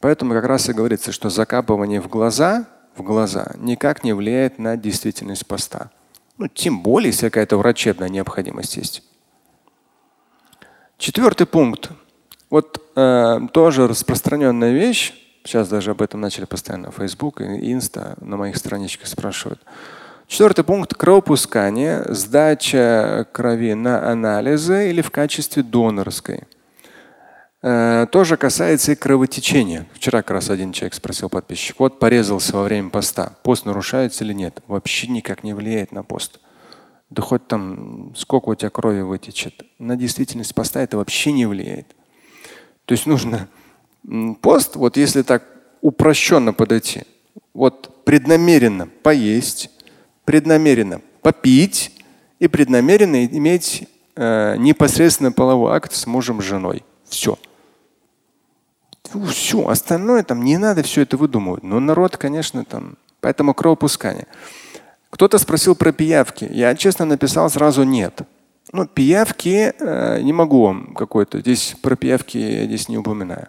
Поэтому 0.00 0.32
как 0.32 0.44
раз 0.44 0.68
и 0.70 0.72
говорится, 0.72 1.12
что 1.12 1.28
закапывание 1.28 2.00
в 2.00 2.08
глаза, 2.08 2.66
в 2.96 3.02
глаза 3.02 3.52
никак 3.58 4.02
не 4.02 4.14
влияет 4.14 4.58
на 4.58 4.78
действительность 4.78 5.46
поста. 5.46 5.90
Ну, 6.38 6.48
тем 6.48 6.82
более, 6.82 7.08
если 7.08 7.28
какая-то 7.28 7.58
врачебная 7.58 8.08
необходимость 8.08 8.78
есть. 8.78 9.02
Четвертый 10.96 11.46
пункт. 11.46 11.90
Вот 12.48 12.82
э, 12.96 13.40
тоже 13.52 13.86
распространенная 13.86 14.72
вещь. 14.72 15.12
Сейчас 15.44 15.68
даже 15.68 15.92
об 15.92 16.02
этом 16.02 16.20
начали 16.20 16.44
постоянно 16.44 16.90
Facebook 16.90 17.40
и 17.40 17.72
Инста 17.72 18.16
на 18.20 18.36
моих 18.36 18.56
страничках 18.56 19.06
спрашивают. 19.06 19.60
Четвертый 20.26 20.64
пункт– 20.64 20.94
кровопускание, 20.96 22.04
сдача 22.08 23.26
крови 23.32 23.74
на 23.74 24.10
анализы 24.10 24.90
или 24.90 25.00
в 25.00 25.10
качестве 25.10 25.62
донорской. 25.62 26.44
Э, 27.62 28.06
тоже 28.10 28.36
касается 28.36 28.92
и 28.92 28.94
кровотечения. 28.94 29.86
Вчера 29.92 30.22
как 30.22 30.30
раз 30.30 30.50
один 30.50 30.72
человек 30.72 30.94
спросил 30.94 31.28
подписчик. 31.28 31.80
Вот 31.80 31.98
порезался 31.98 32.56
во 32.56 32.62
время 32.62 32.90
поста. 32.90 33.34
Пост 33.42 33.66
нарушается 33.66 34.24
или 34.24 34.32
нет? 34.32 34.62
Вообще 34.66 35.08
никак 35.08 35.42
не 35.42 35.52
влияет 35.52 35.92
на 35.92 36.02
пост. 36.02 36.38
Да 37.10 37.22
хоть 37.22 37.48
там 37.48 38.14
сколько 38.14 38.50
у 38.50 38.54
тебя 38.54 38.70
крови 38.70 39.00
вытечет. 39.00 39.64
На 39.78 39.96
действительность 39.96 40.54
поста 40.54 40.80
это 40.80 40.96
вообще 40.96 41.32
не 41.32 41.44
влияет. 41.46 41.88
То 42.84 42.92
есть 42.92 43.04
нужно 43.04 43.48
пост, 44.40 44.76
вот 44.76 44.96
если 44.96 45.22
так 45.22 45.44
упрощенно 45.80 46.52
подойти, 46.52 47.02
вот 47.54 48.04
преднамеренно 48.04 48.88
поесть, 49.02 49.70
преднамеренно 50.24 51.00
попить 51.22 51.92
и 52.38 52.48
преднамеренно 52.48 53.24
иметь 53.26 53.88
э, 54.16 54.56
непосредственно 54.56 55.32
половой 55.32 55.76
акт 55.76 55.92
с 55.92 56.06
мужем, 56.06 56.40
с 56.40 56.44
женой. 56.44 56.84
Все. 57.08 57.38
Все, 59.28 59.66
остальное 59.68 60.22
там 60.22 60.44
не 60.44 60.56
надо 60.56 60.82
все 60.82 61.02
это 61.02 61.16
выдумывать. 61.16 61.62
Но 61.62 61.80
народ, 61.80 62.16
конечно, 62.16 62.64
там. 62.64 62.96
Поэтому 63.20 63.54
кровопускание. 63.54 64.26
Кто-то 65.10 65.38
спросил 65.38 65.74
про 65.74 65.92
пиявки. 65.92 66.48
Я 66.50 66.74
честно 66.74 67.04
написал 67.04 67.50
сразу 67.50 67.82
нет. 67.82 68.22
Ну, 68.72 68.86
пиявки 68.86 69.74
э, 69.78 70.20
не 70.22 70.32
могу 70.32 70.64
вам 70.64 70.94
какой-то. 70.94 71.40
Здесь 71.40 71.74
про 71.82 71.96
пиявки 71.96 72.38
я 72.38 72.64
здесь 72.66 72.88
не 72.88 72.98
упоминаю. 72.98 73.48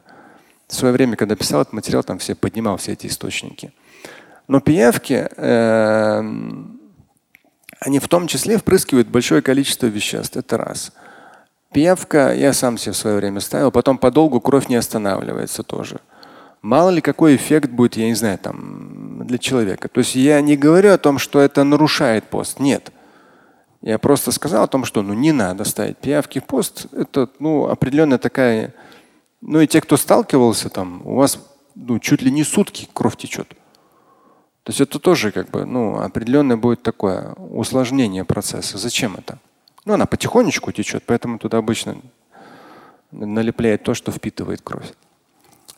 В 0.71 0.75
свое 0.75 0.93
время, 0.93 1.17
когда 1.17 1.35
писал 1.35 1.61
этот 1.61 1.73
материал, 1.73 2.01
там 2.01 2.17
все 2.17 2.33
поднимал 2.33 2.77
все 2.77 2.93
эти 2.93 3.07
источники. 3.07 3.73
Но 4.47 4.61
пиявки, 4.61 5.27
э, 5.35 6.19
они 7.81 7.99
в 7.99 8.07
том 8.07 8.27
числе 8.27 8.57
впрыскивают 8.57 9.09
большое 9.09 9.41
количество 9.41 9.87
веществ. 9.87 10.37
Это 10.37 10.57
раз. 10.57 10.93
Пиявка 11.73 12.33
я 12.33 12.53
сам 12.53 12.77
себе 12.77 12.93
в 12.93 12.97
свое 12.97 13.17
время 13.17 13.41
ставил, 13.41 13.69
потом 13.71 13.97
подолгу 13.97 14.39
кровь 14.39 14.69
не 14.69 14.77
останавливается 14.77 15.63
тоже. 15.63 15.99
Мало 16.61 16.89
ли 16.89 17.01
какой 17.01 17.35
эффект 17.35 17.69
будет, 17.69 17.97
я 17.97 18.05
не 18.05 18.15
знаю, 18.15 18.37
там 18.37 19.27
для 19.27 19.39
человека. 19.39 19.89
То 19.89 19.99
есть 19.99 20.15
я 20.15 20.39
не 20.39 20.55
говорю 20.55 20.93
о 20.93 20.97
том, 20.97 21.17
что 21.17 21.41
это 21.41 21.65
нарушает 21.65 22.23
пост. 22.23 22.61
Нет. 22.61 22.93
Я 23.81 23.99
просто 23.99 24.31
сказал 24.31 24.63
о 24.63 24.67
том, 24.67 24.85
что 24.85 25.01
ну, 25.01 25.13
не 25.13 25.33
надо 25.33 25.65
ставить 25.65 25.97
пиявки 25.97 26.39
в 26.39 26.45
пост. 26.45 26.85
Это 26.93 27.27
ну, 27.39 27.67
определенная 27.67 28.19
такая. 28.19 28.73
Ну 29.41 29.59
и 29.59 29.67
те, 29.67 29.81
кто 29.81 29.97
сталкивался 29.97 30.69
там, 30.69 31.01
у 31.05 31.15
вас 31.15 31.39
ну, 31.75 31.99
чуть 31.99 32.21
ли 32.21 32.31
не 32.31 32.43
сутки 32.43 32.87
кровь 32.93 33.17
течет. 33.17 33.49
То 34.63 34.69
есть 34.69 34.81
это 34.81 34.99
тоже 34.99 35.31
как 35.31 35.49
бы 35.49 35.65
ну, 35.65 35.99
определенное 35.99 36.57
будет 36.57 36.83
такое 36.83 37.33
усложнение 37.33 38.23
процесса. 38.23 38.77
Зачем 38.77 39.15
это? 39.15 39.39
Ну, 39.85 39.93
она 39.93 40.05
потихонечку 40.05 40.71
течет, 40.71 41.03
поэтому 41.05 41.39
туда 41.39 41.57
обычно 41.57 41.97
налепляет 43.11 43.83
то, 43.83 43.95
что 43.95 44.11
впитывает 44.11 44.61
кровь. 44.61 44.93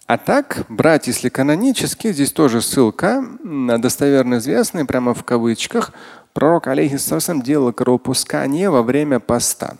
А 0.05 0.17
так, 0.17 0.65
брать, 0.67 1.08
если 1.08 1.29
канонически, 1.29 2.12
здесь 2.12 2.34
тоже 2.34 2.62
ссылка 2.62 3.25
на 3.41 3.82
достоверно 3.82 4.36
известный, 4.36 4.86
прямо 4.86 5.13
в 5.13 5.24
кавычках, 5.24 5.93
пророк 6.34 6.67
алейхиссалам 6.67 7.41
делал 7.41 7.72
кровопускание 7.72 8.70
во 8.70 8.84
время 8.84 9.22
поста. 9.22 9.77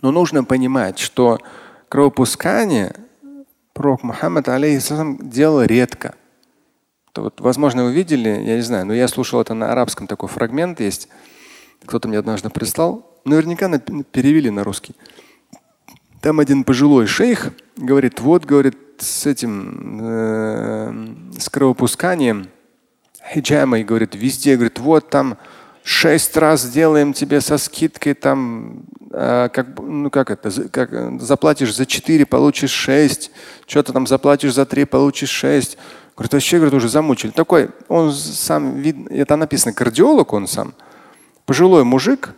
Но 0.00 0.12
нужно 0.12 0.44
понимать, 0.44 1.00
что 1.00 1.40
кровопускание 1.88 2.94
пророк 3.72 4.02
Мухаммад 4.02 4.48
алейхиссалам 4.48 5.18
делал 5.30 5.62
редко. 5.62 6.14
То 7.12 7.22
вот, 7.22 7.40
возможно, 7.40 7.84
вы 7.84 7.92
видели, 7.92 8.28
я 8.28 8.56
не 8.56 8.62
знаю, 8.62 8.86
но 8.86 8.94
я 8.94 9.08
слушал 9.08 9.40
это 9.40 9.54
на 9.54 9.72
арабском, 9.72 10.06
такой 10.06 10.28
фрагмент 10.28 10.80
есть. 10.80 11.08
Кто-то 11.86 12.08
мне 12.08 12.18
однажды 12.18 12.50
прислал. 12.50 13.06
Наверняка 13.24 13.68
перевели 13.78 14.50
на 14.50 14.64
русский. 14.64 14.94
Там 16.20 16.40
один 16.40 16.64
пожилой 16.64 17.06
шейх 17.06 17.52
говорит, 17.76 18.20
вот, 18.20 18.44
говорит, 18.44 18.76
с 18.98 19.26
этим, 19.26 20.00
э, 20.02 21.38
с 21.38 21.48
кровопусканием, 21.48 22.48
хиджамой, 23.32 23.84
говорит, 23.84 24.16
везде, 24.16 24.56
говорит, 24.56 24.80
вот 24.80 25.08
там 25.10 25.38
шесть 25.88 26.36
раз 26.36 26.68
делаем 26.68 27.14
тебе 27.14 27.40
со 27.40 27.56
скидкой, 27.56 28.12
там, 28.12 28.82
э, 29.10 29.48
как, 29.50 29.66
ну 29.78 30.10
как 30.10 30.30
это, 30.30 30.50
как, 30.68 31.20
заплатишь 31.20 31.74
за 31.74 31.86
четыре, 31.86 32.26
получишь 32.26 32.70
шесть, 32.70 33.30
что-то 33.66 33.94
там 33.94 34.06
заплатишь 34.06 34.52
за 34.52 34.66
три, 34.66 34.84
получишь 34.84 35.30
шесть. 35.30 35.78
Говорит, 36.14 36.34
вообще, 36.34 36.56
говорит, 36.56 36.74
уже 36.74 36.90
замучили. 36.90 37.30
Такой, 37.30 37.70
он 37.88 38.12
сам, 38.12 38.76
вид, 38.80 38.96
это 39.10 39.36
написано, 39.36 39.72
кардиолог 39.72 40.32
он 40.34 40.46
сам, 40.46 40.74
пожилой 41.46 41.84
мужик, 41.84 42.34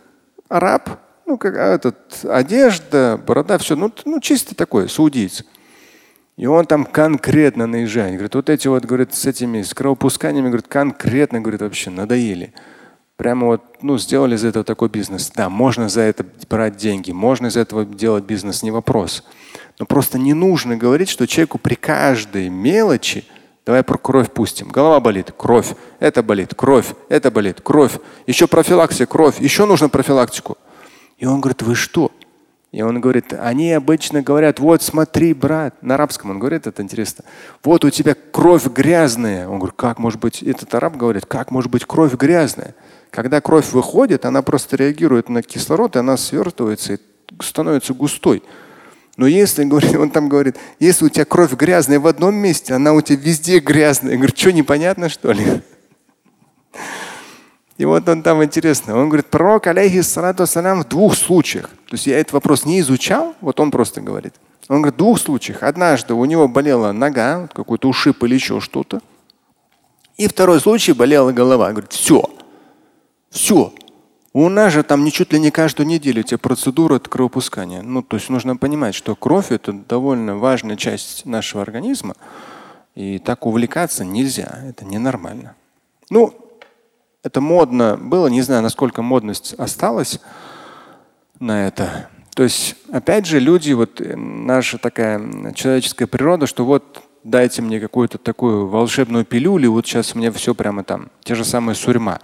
араб, 0.47 0.89
ну, 1.25 1.37
как 1.37 1.57
а 1.57 1.73
этот, 1.73 2.23
одежда, 2.23 3.21
борода, 3.25 3.57
все, 3.57 3.75
ну, 3.75 3.91
ну 4.05 4.21
чисто 4.21 4.55
такой, 4.55 4.87
саудиец. 4.87 5.43
И 6.37 6.45
он 6.45 6.65
там 6.65 6.85
конкретно 6.85 7.67
наезжает. 7.67 8.13
Говорит, 8.13 8.35
вот 8.35 8.49
эти 8.49 8.69
вот, 8.69 8.85
говорит, 8.85 9.13
с 9.13 9.25
этими, 9.25 9.61
с 9.61 9.73
кровопусканиями, 9.73 10.47
говорит, 10.47 10.67
конкретно, 10.69 11.41
говорит, 11.41 11.61
вообще 11.61 11.89
надоели. 11.89 12.53
Прямо 13.21 13.45
вот, 13.45 13.61
ну, 13.83 13.99
сделали 13.99 14.33
из 14.33 14.43
этого 14.43 14.65
такой 14.65 14.89
бизнес. 14.89 15.31
Да, 15.35 15.47
можно 15.47 15.89
за 15.89 16.01
это 16.01 16.25
брать 16.49 16.77
деньги, 16.77 17.11
можно 17.11 17.45
из 17.45 17.55
этого 17.55 17.85
делать 17.85 18.23
бизнес, 18.23 18.63
не 18.63 18.71
вопрос. 18.71 19.23
Но 19.77 19.85
просто 19.85 20.17
не 20.17 20.33
нужно 20.33 20.75
говорить, 20.75 21.07
что 21.07 21.27
человеку 21.27 21.59
при 21.59 21.75
каждой 21.75 22.49
мелочи 22.49 23.23
Давай 23.63 23.83
про 23.83 23.99
кровь 23.99 24.31
пустим. 24.31 24.69
Голова 24.69 24.99
болит, 24.99 25.31
кровь. 25.37 25.75
Это 25.99 26.23
болит, 26.23 26.55
кровь. 26.55 26.95
Это 27.09 27.29
болит, 27.29 27.61
кровь. 27.61 27.99
Еще 28.25 28.47
профилаксия, 28.47 29.05
кровь. 29.05 29.39
Еще 29.39 29.67
нужно 29.67 29.87
профилактику. 29.87 30.57
И 31.19 31.27
он 31.27 31.41
говорит, 31.41 31.61
вы 31.61 31.75
что? 31.75 32.11
И 32.71 32.81
он 32.81 33.01
говорит, 33.01 33.33
они 33.33 33.71
обычно 33.73 34.23
говорят, 34.23 34.59
вот 34.59 34.81
смотри, 34.81 35.35
брат, 35.35 35.75
на 35.83 35.93
арабском 35.93 36.31
он 36.31 36.39
говорит, 36.39 36.65
это 36.65 36.81
интересно. 36.81 37.23
Вот 37.63 37.85
у 37.85 37.91
тебя 37.91 38.15
кровь 38.15 38.65
грязная. 38.65 39.47
Он 39.47 39.59
говорит, 39.59 39.75
как 39.77 39.99
может 39.99 40.19
быть, 40.19 40.41
этот 40.41 40.73
араб 40.73 40.97
говорит, 40.97 41.27
как 41.27 41.51
может 41.51 41.69
быть 41.69 41.85
кровь 41.85 42.15
грязная? 42.15 42.73
Когда 43.11 43.41
кровь 43.41 43.73
выходит, 43.73 44.25
она 44.25 44.41
просто 44.41 44.77
реагирует 44.77 45.27
на 45.27 45.43
кислород, 45.43 45.95
и 45.97 45.99
она 45.99 46.15
свертывается 46.15 46.93
и 46.93 46.97
становится 47.41 47.93
густой. 47.93 48.41
Но 49.17 49.27
если, 49.27 49.69
он 49.97 50.09
там 50.09 50.29
говорит, 50.29 50.55
если 50.79 51.05
у 51.05 51.09
тебя 51.09 51.25
кровь 51.25 51.53
грязная 51.53 51.99
в 51.99 52.07
одном 52.07 52.33
месте, 52.35 52.73
она 52.73 52.93
у 52.93 53.01
тебя 53.01 53.19
везде 53.21 53.59
грязная. 53.59 54.13
Я 54.13 54.17
говорю, 54.17 54.33
что 54.35 54.51
непонятно, 54.53 55.09
что 55.09 55.33
ли? 55.33 55.45
И 57.77 57.85
вот 57.85 58.07
он 58.07 58.23
там 58.23 58.43
интересно. 58.43 58.95
Он 58.95 59.09
говорит, 59.09 59.25
пророк, 59.27 59.67
алейхиссалату 59.67 60.45
в 60.45 60.83
двух 60.87 61.15
случаях. 61.15 61.69
То 61.87 61.93
есть 61.93 62.07
я 62.07 62.19
этот 62.19 62.33
вопрос 62.33 62.63
не 62.63 62.79
изучал, 62.79 63.35
вот 63.41 63.59
он 63.59 63.71
просто 63.71 64.01
говорит. 64.01 64.35
Он 64.69 64.77
говорит, 64.77 64.93
в 64.95 64.97
двух 64.99 65.19
случаях. 65.19 65.63
Однажды 65.63 66.13
у 66.13 66.23
него 66.25 66.47
болела 66.47 66.91
нога, 66.91 67.49
какой-то 67.53 67.89
ушиб 67.89 68.23
или 68.23 68.35
еще 68.35 68.59
что-то. 68.59 69.01
И 70.15 70.27
второй 70.27 70.61
случай 70.61 70.93
болела 70.93 71.31
голова. 71.31 71.71
Говорит, 71.71 71.91
все. 71.91 72.29
Все. 73.31 73.73
У 74.33 74.47
нас 74.47 74.71
же 74.71 74.83
там 74.83 75.03
не 75.03 75.11
чуть 75.11 75.33
ли 75.33 75.39
не 75.39 75.51
каждую 75.51 75.87
неделю 75.87 76.21
эти 76.21 76.35
процедуры 76.35 76.97
от 76.97 77.07
кровопускания. 77.07 77.81
Ну, 77.81 78.01
то 78.01 78.17
есть 78.17 78.29
нужно 78.29 78.55
понимать, 78.55 78.93
что 78.93 79.15
кровь 79.15 79.51
это 79.51 79.73
довольно 79.73 80.37
важная 80.37 80.77
часть 80.77 81.25
нашего 81.25 81.63
организма. 81.63 82.15
И 82.93 83.19
так 83.19 83.45
увлекаться 83.45 84.05
нельзя. 84.05 84.59
Это 84.65 84.85
ненормально. 84.85 85.55
Ну, 86.09 86.33
это 87.23 87.41
модно 87.41 87.97
было, 87.97 88.27
не 88.27 88.41
знаю, 88.41 88.61
насколько 88.61 89.01
модность 89.01 89.53
осталась 89.57 90.19
на 91.39 91.67
это. 91.67 92.09
То 92.35 92.43
есть, 92.43 92.75
опять 92.91 93.25
же, 93.25 93.39
люди, 93.39 93.73
вот 93.73 93.99
э, 93.99 94.15
наша 94.15 94.77
такая 94.77 95.53
человеческая 95.53 96.07
природа, 96.07 96.47
что 96.47 96.65
вот 96.65 97.01
дайте 97.23 97.61
мне 97.61 97.79
какую-то 97.79 98.17
такую 98.17 98.67
волшебную 98.67 99.25
пилюлю, 99.25 99.71
вот 99.71 99.85
сейчас 99.85 100.15
меня 100.15 100.31
все 100.31 100.55
прямо 100.55 100.83
там, 100.83 101.09
те 101.23 101.35
же 101.35 101.43
самые 101.43 101.75
сурьма. 101.75 102.19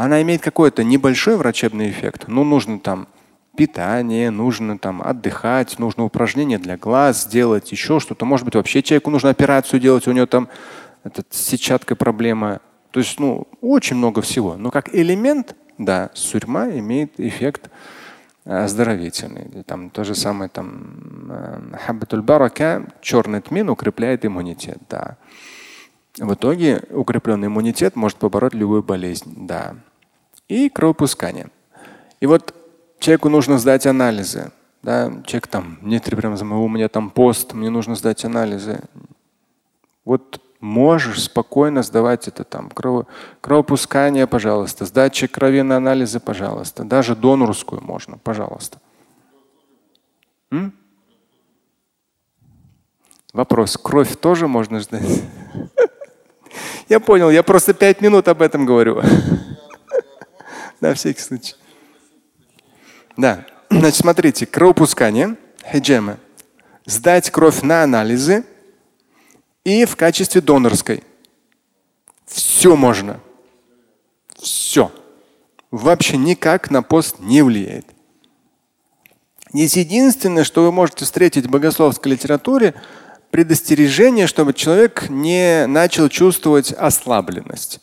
Она 0.00 0.22
имеет 0.22 0.40
какой-то 0.40 0.82
небольшой 0.82 1.36
врачебный 1.36 1.90
эффект. 1.90 2.24
Ну, 2.26 2.42
нужно 2.42 2.80
там 2.80 3.06
питание, 3.54 4.30
нужно 4.30 4.78
там 4.78 5.02
отдыхать, 5.02 5.78
нужно 5.78 6.04
упражнения 6.04 6.56
для 6.56 6.78
глаз 6.78 7.24
сделать, 7.24 7.70
еще 7.70 8.00
что-то. 8.00 8.24
Может 8.24 8.46
быть, 8.46 8.54
вообще 8.54 8.82
человеку 8.82 9.10
нужно 9.10 9.28
операцию 9.28 9.78
делать, 9.78 10.08
у 10.08 10.12
него 10.12 10.24
там 10.24 10.48
этот, 11.04 11.26
с 11.28 11.42
сетчаткой 11.42 11.98
проблема. 11.98 12.60
То 12.92 13.00
есть, 13.00 13.20
ну, 13.20 13.46
очень 13.60 13.96
много 13.96 14.22
всего. 14.22 14.56
Но 14.56 14.70
как 14.70 14.94
элемент, 14.94 15.54
да, 15.76 16.08
сурьма 16.14 16.70
имеет 16.70 17.20
эффект 17.20 17.68
э, 18.46 18.56
оздоровительный. 18.56 19.64
Там 19.64 19.90
то 19.90 20.02
же 20.02 20.14
самое 20.14 20.48
там 20.48 21.28
э, 21.28 21.76
хаббатуль 21.84 22.22
барака, 22.22 22.86
черный 23.02 23.42
тмин 23.42 23.68
укрепляет 23.68 24.24
иммунитет, 24.24 24.78
да. 24.88 25.18
В 26.16 26.32
итоге 26.32 26.84
укрепленный 26.88 27.48
иммунитет 27.48 27.96
может 27.96 28.16
побороть 28.16 28.54
любую 28.54 28.82
болезнь, 28.82 29.46
да. 29.46 29.74
И 30.50 30.68
кровопускание. 30.68 31.48
И 32.20 32.26
вот 32.26 32.54
человеку 32.98 33.28
нужно 33.28 33.58
сдать 33.58 33.86
анализы. 33.86 34.50
Да? 34.82 35.10
Человек 35.24 35.46
там, 35.46 35.78
нет, 35.82 36.04
прям 36.04 36.34
у 36.34 36.68
меня 36.68 36.88
там 36.88 37.10
пост, 37.10 37.52
мне 37.52 37.70
нужно 37.70 37.94
сдать 37.94 38.24
анализы. 38.24 38.80
Вот 40.04 40.40
Можешь 40.60 41.22
спокойно 41.22 41.82
сдавать 41.82 42.28
это 42.28 42.44
там. 42.44 42.68
Крово, 42.68 43.06
кровопускание, 43.40 44.26
пожалуйста. 44.26 44.84
Сдача 44.84 45.26
крови 45.26 45.62
на 45.62 45.78
анализы, 45.78 46.20
пожалуйста. 46.20 46.84
Даже 46.84 47.16
донорскую 47.16 47.80
можно, 47.82 48.18
пожалуйста. 48.18 48.78
М? 50.50 50.74
Вопрос. 53.32 53.78
Кровь 53.78 54.16
тоже 54.16 54.48
можно 54.48 54.80
сдать? 54.80 55.22
Я 56.90 57.00
понял, 57.00 57.30
я 57.30 57.44
просто 57.44 57.72
пять 57.72 58.00
минут 58.00 58.26
об 58.26 58.42
этом 58.42 58.66
говорю. 58.66 59.00
На 60.80 60.94
всякий 60.94 61.20
случай. 61.20 61.54
Да. 63.16 63.46
Значит, 63.70 64.00
смотрите, 64.00 64.46
кровопускание, 64.46 65.36
хиджема. 65.64 66.18
Сдать 66.86 67.30
кровь 67.30 67.62
на 67.62 67.82
анализы– 67.82 68.44
и 69.64 69.84
в 69.84 69.96
качестве 69.96 70.40
донорской. 70.40 71.02
Все 72.26 72.76
можно. 72.76 73.20
Все. 74.38 74.90
Вообще 75.70 76.16
никак 76.16 76.70
на 76.70 76.82
пост 76.82 77.16
не 77.18 77.42
влияет. 77.42 77.86
Есть 79.52 79.76
единственное, 79.76 80.44
что 80.44 80.62
вы 80.62 80.72
можете 80.72 81.04
встретить 81.04 81.46
в 81.46 81.50
богословской 81.50 82.12
литературе, 82.12 82.74
предостережение, 83.30 84.26
чтобы 84.26 84.54
человек 84.54 85.08
не 85.08 85.66
начал 85.66 86.08
чувствовать 86.08 86.72
ослабленность. 86.72 87.80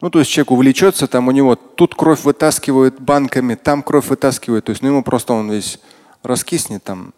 Ну, 0.00 0.10
то 0.10 0.20
есть 0.20 0.30
человек 0.30 0.52
увлечется, 0.52 1.08
там 1.08 1.28
у 1.28 1.32
него 1.32 1.56
тут 1.56 1.94
кровь 1.94 2.22
вытаскивают 2.22 3.00
банками, 3.00 3.56
там 3.56 3.82
кровь 3.82 4.08
вытаскивают. 4.08 4.66
То 4.66 4.70
есть 4.70 4.82
ну, 4.82 4.88
ему 4.88 5.02
просто 5.02 5.32
он 5.32 5.50
весь 5.50 5.80
раскиснет 6.22 6.84
там 6.84 7.12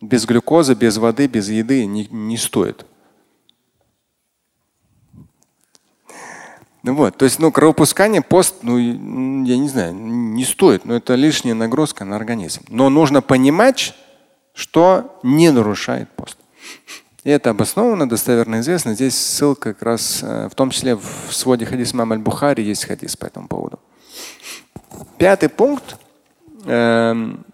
без 0.00 0.26
глюкозы, 0.26 0.74
без 0.74 0.96
воды, 0.96 1.28
без 1.28 1.48
еды 1.48 1.86
не, 1.86 2.06
не 2.10 2.36
стоит. 2.36 2.84
Ну 6.82 6.94
вот, 6.94 7.16
то 7.16 7.24
есть, 7.24 7.40
ну, 7.40 7.50
кровопускание, 7.50 8.22
пост, 8.22 8.58
ну, 8.62 8.78
я 8.78 9.58
не 9.58 9.68
знаю, 9.68 9.92
не 9.92 10.44
стоит, 10.44 10.84
но 10.84 10.94
это 10.94 11.16
лишняя 11.16 11.54
нагрузка 11.54 12.04
на 12.04 12.14
организм. 12.14 12.62
Но 12.68 12.88
нужно 12.90 13.22
понимать, 13.22 13.92
что 14.54 15.18
не 15.24 15.50
нарушает 15.50 16.08
пост. 16.10 16.38
И 17.26 17.28
это 17.28 17.50
обосновано, 17.50 18.08
достоверно 18.08 18.60
известно. 18.60 18.94
Здесь 18.94 19.16
ссылка 19.16 19.74
как 19.74 19.82
раз, 19.82 20.20
э, 20.22 20.48
в 20.48 20.54
том 20.54 20.70
числе 20.70 20.94
в 20.94 21.32
своде 21.32 21.66
хадис 21.66 21.92
Мам 21.92 22.12
аль-Бухари 22.12 22.62
есть 22.62 22.84
хадис 22.84 23.16
по 23.16 23.26
этому 23.26 23.48
поводу. 23.48 23.80
Пятый 25.18 25.48
пункт. 25.48 25.96
Эм, 26.66 27.44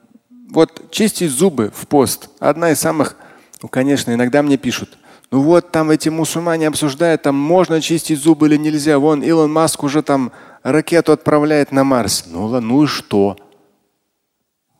вот 0.50 0.90
чистить 0.90 1.30
зубы 1.30 1.72
в 1.74 1.88
пост. 1.88 2.28
Одна 2.38 2.72
из 2.72 2.80
самых, 2.80 3.16
ну, 3.62 3.68
конечно, 3.70 4.12
иногда 4.12 4.42
мне 4.42 4.58
пишут, 4.58 4.98
ну 5.30 5.40
вот 5.40 5.70
там 5.70 5.90
эти 5.90 6.10
мусульмане 6.10 6.68
обсуждают, 6.68 7.22
там 7.22 7.34
можно 7.34 7.80
чистить 7.80 8.20
зубы 8.20 8.48
или 8.48 8.58
нельзя. 8.58 8.98
Вон 8.98 9.22
Илон 9.22 9.50
Маск 9.50 9.84
уже 9.84 10.02
там 10.02 10.32
ракету 10.62 11.12
отправляет 11.12 11.72
на 11.72 11.82
Марс. 11.82 12.24
Ну, 12.26 12.60
ну 12.60 12.84
и 12.84 12.86
что? 12.86 13.38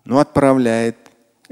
Ну 0.04 0.18
отправляет 0.18 1.01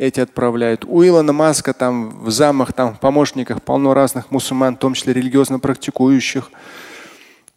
эти 0.01 0.19
отправляют. 0.19 0.87
У 0.87 1.05
Илона 1.05 1.35
Маска 1.35 1.75
там 1.75 2.25
в 2.25 2.31
замах, 2.31 2.73
там 2.73 2.95
в 2.95 3.01
помощниках 3.01 3.61
полно 3.63 3.93
разных 3.93 4.31
мусульман, 4.31 4.77
в 4.77 4.79
том 4.79 4.95
числе 4.95 5.13
религиозно 5.13 5.59
практикующих. 5.59 6.51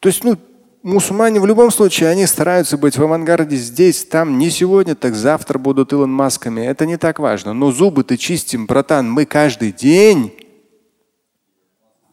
То 0.01 0.09
есть, 0.09 0.25
ну, 0.25 0.37
мусульмане 0.83 1.39
в 1.39 1.45
любом 1.45 1.71
случае, 1.71 2.09
они 2.09 2.27
стараются 2.27 2.77
быть 2.77 2.97
в 2.97 3.03
авангарде 3.03 3.55
здесь, 3.55 4.03
там, 4.03 4.37
не 4.37 4.49
сегодня, 4.49 4.93
так 4.93 5.15
завтра 5.15 5.57
будут 5.57 5.93
Илон 5.93 6.11
Масками. 6.11 6.59
Это 6.59 6.85
не 6.85 6.97
так 6.97 7.17
важно. 7.19 7.53
Но 7.53 7.71
зубы-то 7.71 8.17
чистим, 8.17 8.65
братан, 8.65 9.09
мы 9.09 9.25
каждый 9.25 9.71
день. 9.71 10.33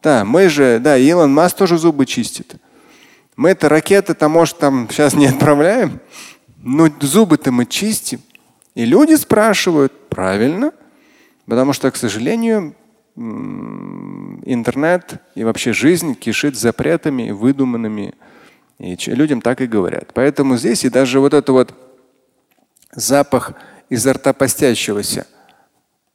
Да, 0.01 0.25
мы 0.25 0.49
же, 0.49 0.79
да, 0.79 0.97
Илон 0.97 1.35
Маск 1.35 1.57
тоже 1.57 1.77
зубы 1.77 2.07
чистит. 2.07 2.55
Мы 3.35 3.51
это 3.51 3.69
ракеты-то, 3.69 4.29
может, 4.29 4.59
там 4.59 4.88
сейчас 4.90 5.14
не 5.14 5.27
отправляем, 5.27 5.99
но 6.62 6.88
зубы-то 7.01 7.51
мы 7.51 7.66
чистим. 7.66 8.21
И 8.81 8.87
люди 8.87 9.12
спрашивают, 9.12 9.93
правильно, 10.09 10.73
потому 11.45 11.75
что, 11.75 11.90
к 11.90 11.97
сожалению, 11.97 12.75
интернет 13.14 15.21
и 15.35 15.45
вообще 15.45 15.75
жизнь 15.75 16.14
кишит 16.14 16.57
запретами 16.57 17.31
выдуманными. 17.31 18.14
И 18.79 18.97
людям 19.09 19.43
так 19.43 19.61
и 19.61 19.66
говорят. 19.66 20.14
Поэтому 20.14 20.57
здесь 20.57 20.87
и 20.87 20.88
даже 20.88 21.21
вот 21.21 21.35
это 21.35 21.53
вот 21.53 21.75
запах 22.95 23.53
изо 23.90 24.14
рта 24.14 24.33
постящегося. 24.33 25.27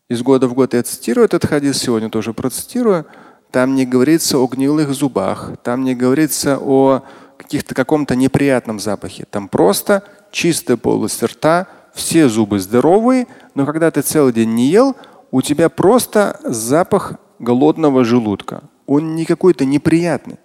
Из 0.10 0.24
года 0.24 0.48
в 0.48 0.56
год 0.56 0.74
я 0.74 0.82
цитирую 0.82 1.26
этот 1.26 1.46
хадис, 1.46 1.78
сегодня 1.78 2.10
тоже 2.10 2.34
процитирую. 2.34 3.06
Там 3.52 3.76
не 3.76 3.86
говорится 3.86 4.40
о 4.40 4.48
гнилых 4.48 4.92
зубах, 4.96 5.52
там 5.62 5.84
не 5.84 5.94
говорится 5.94 6.58
о 6.60 7.04
каких-то 7.38 7.76
каком-то 7.76 8.16
неприятном 8.16 8.80
запахе. 8.80 9.28
Там 9.30 9.50
просто 9.50 10.04
чистая 10.32 10.78
полость 10.78 11.22
рта, 11.22 11.68
все 11.96 12.28
зубы 12.28 12.60
здоровые, 12.60 13.26
но 13.56 13.66
когда 13.66 13.90
ты 13.90 14.02
целый 14.02 14.34
день 14.34 14.54
не 14.54 14.68
ел, 14.68 14.96
у 15.32 15.42
тебя 15.42 15.70
просто 15.70 16.40
запах 16.44 17.14
голодного 17.40 18.04
желудка. 18.04 18.64
Он 18.86 19.16
не 19.16 19.26
какой-то 19.26 19.66
неприятный. 19.66 20.38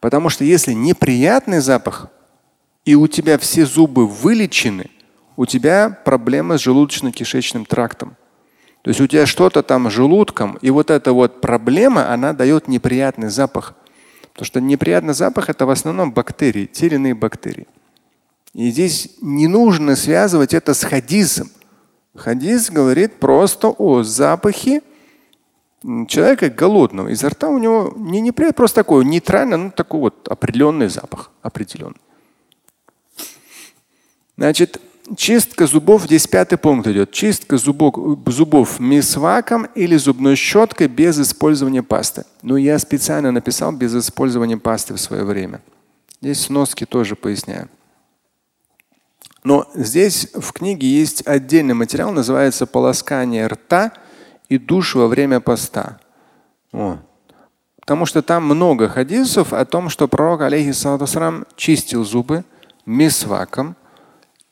Потому 0.00 0.28
что 0.28 0.44
если 0.44 0.72
неприятный 0.72 1.60
запах, 1.60 2.08
и 2.84 2.94
у 2.94 3.06
тебя 3.06 3.38
все 3.38 3.66
зубы 3.66 4.06
вылечены, 4.06 4.90
у 5.36 5.46
тебя 5.46 5.90
проблема 6.04 6.58
с 6.58 6.66
желудочно-кишечным 6.66 7.66
трактом. 7.66 8.16
То 8.82 8.90
есть 8.90 9.00
у 9.00 9.06
тебя 9.06 9.26
что-то 9.26 9.62
там 9.62 9.88
с 9.90 9.92
желудком, 9.92 10.58
и 10.60 10.70
вот 10.70 10.90
эта 10.90 11.12
вот 11.12 11.40
проблема, 11.40 12.12
она 12.12 12.32
дает 12.32 12.68
неприятный 12.68 13.28
запах. 13.28 13.74
Потому 14.32 14.46
что 14.46 14.60
неприятный 14.60 15.14
запах 15.14 15.50
это 15.50 15.66
в 15.66 15.70
основном 15.70 16.12
бактерии, 16.12 16.66
те 16.66 16.86
или 16.86 16.96
иные 16.96 17.14
бактерии. 17.14 17.66
И 18.54 18.70
здесь 18.70 19.10
не 19.20 19.46
нужно 19.46 19.96
связывать 19.96 20.52
это 20.52 20.74
с 20.74 20.84
хадисом. 20.84 21.50
Хадис 22.14 22.70
говорит 22.70 23.14
просто 23.18 23.68
о 23.68 24.02
запахе 24.02 24.82
человека 26.08 26.50
голодного. 26.50 27.08
Изо 27.08 27.30
рта 27.30 27.48
у 27.48 27.58
него 27.58 27.94
не 27.96 28.20
неприятно, 28.20 28.54
просто 28.54 28.76
такой 28.76 29.04
нейтральный, 29.04 29.56
но 29.56 29.70
такой 29.70 30.00
вот 30.00 30.28
определенный 30.28 30.88
запах. 30.88 31.30
Определенный. 31.40 32.00
Значит, 34.36 34.80
чистка 35.16 35.66
зубов, 35.66 36.04
здесь 36.04 36.26
пятый 36.26 36.58
пункт 36.58 36.86
идет. 36.88 37.10
Чистка 37.10 37.56
зубов, 37.56 37.94
зубов 38.26 38.80
мисваком 38.80 39.66
или 39.74 39.96
зубной 39.96 40.36
щеткой 40.36 40.88
без 40.88 41.18
использования 41.18 41.82
пасты. 41.82 42.24
Ну, 42.42 42.56
я 42.56 42.78
специально 42.78 43.32
написал 43.32 43.72
без 43.72 43.94
использования 43.94 44.58
пасты 44.58 44.92
в 44.94 45.00
свое 45.00 45.24
время. 45.24 45.62
Здесь 46.20 46.42
сноски 46.42 46.84
тоже 46.84 47.16
поясняю. 47.16 47.68
Но 49.44 49.68
здесь 49.74 50.28
в 50.34 50.52
книге 50.52 50.86
есть 50.86 51.26
отдельный 51.26 51.74
материал, 51.74 52.12
называется 52.12 52.66
«Полоскание 52.66 53.46
рта 53.46 53.92
и 54.48 54.58
душ 54.58 54.94
во 54.94 55.08
время 55.08 55.40
поста». 55.40 55.98
О. 56.72 56.98
Потому 57.80 58.06
что 58.06 58.22
там 58.22 58.44
много 58.44 58.88
хадисов 58.88 59.52
о 59.52 59.64
том, 59.64 59.88
что 59.88 60.06
пророк, 60.06 60.42
алейхиссалату 60.42 61.46
чистил 61.56 62.04
зубы 62.04 62.44
мисваком 62.86 63.76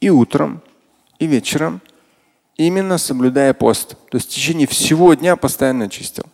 и 0.00 0.11
утром, 0.11 0.62
и 1.20 1.26
вечером, 1.26 1.81
именно 2.57 2.98
соблюдая 2.98 3.55
пост. 3.55 3.90
То 4.11 4.16
есть 4.16 4.31
в 4.31 4.35
течение 4.35 4.66
всего 4.66 5.14
дня 5.14 5.37
постоянно 5.37 5.88
чистил. 5.88 6.24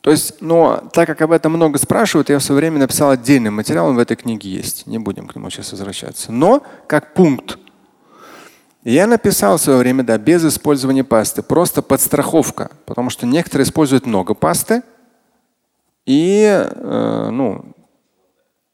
То 0.00 0.10
есть, 0.10 0.40
но 0.40 0.88
так 0.92 1.06
как 1.06 1.20
об 1.20 1.32
этом 1.32 1.52
много 1.52 1.78
спрашивают, 1.78 2.30
я 2.30 2.38
в 2.38 2.42
свое 2.42 2.60
время 2.60 2.78
написал 2.78 3.10
отдельный 3.10 3.50
материал, 3.50 3.88
он 3.88 3.96
в 3.96 3.98
этой 3.98 4.16
книге 4.16 4.48
есть. 4.48 4.86
Не 4.86 4.98
будем 4.98 5.28
к 5.28 5.36
нему 5.36 5.50
сейчас 5.50 5.72
возвращаться. 5.72 6.32
Но 6.32 6.62
как 6.86 7.12
пункт. 7.12 7.58
Я 8.82 9.06
написал 9.06 9.58
в 9.58 9.60
свое 9.60 9.78
время, 9.78 10.02
да, 10.02 10.16
без 10.16 10.42
использования 10.42 11.04
пасты. 11.04 11.42
Просто 11.42 11.82
подстраховка. 11.82 12.70
Потому 12.86 13.10
что 13.10 13.26
некоторые 13.26 13.64
используют 13.64 14.06
много 14.06 14.32
пасты 14.32 14.82
и 16.06 16.44
э, 16.44 17.28
ну, 17.30 17.74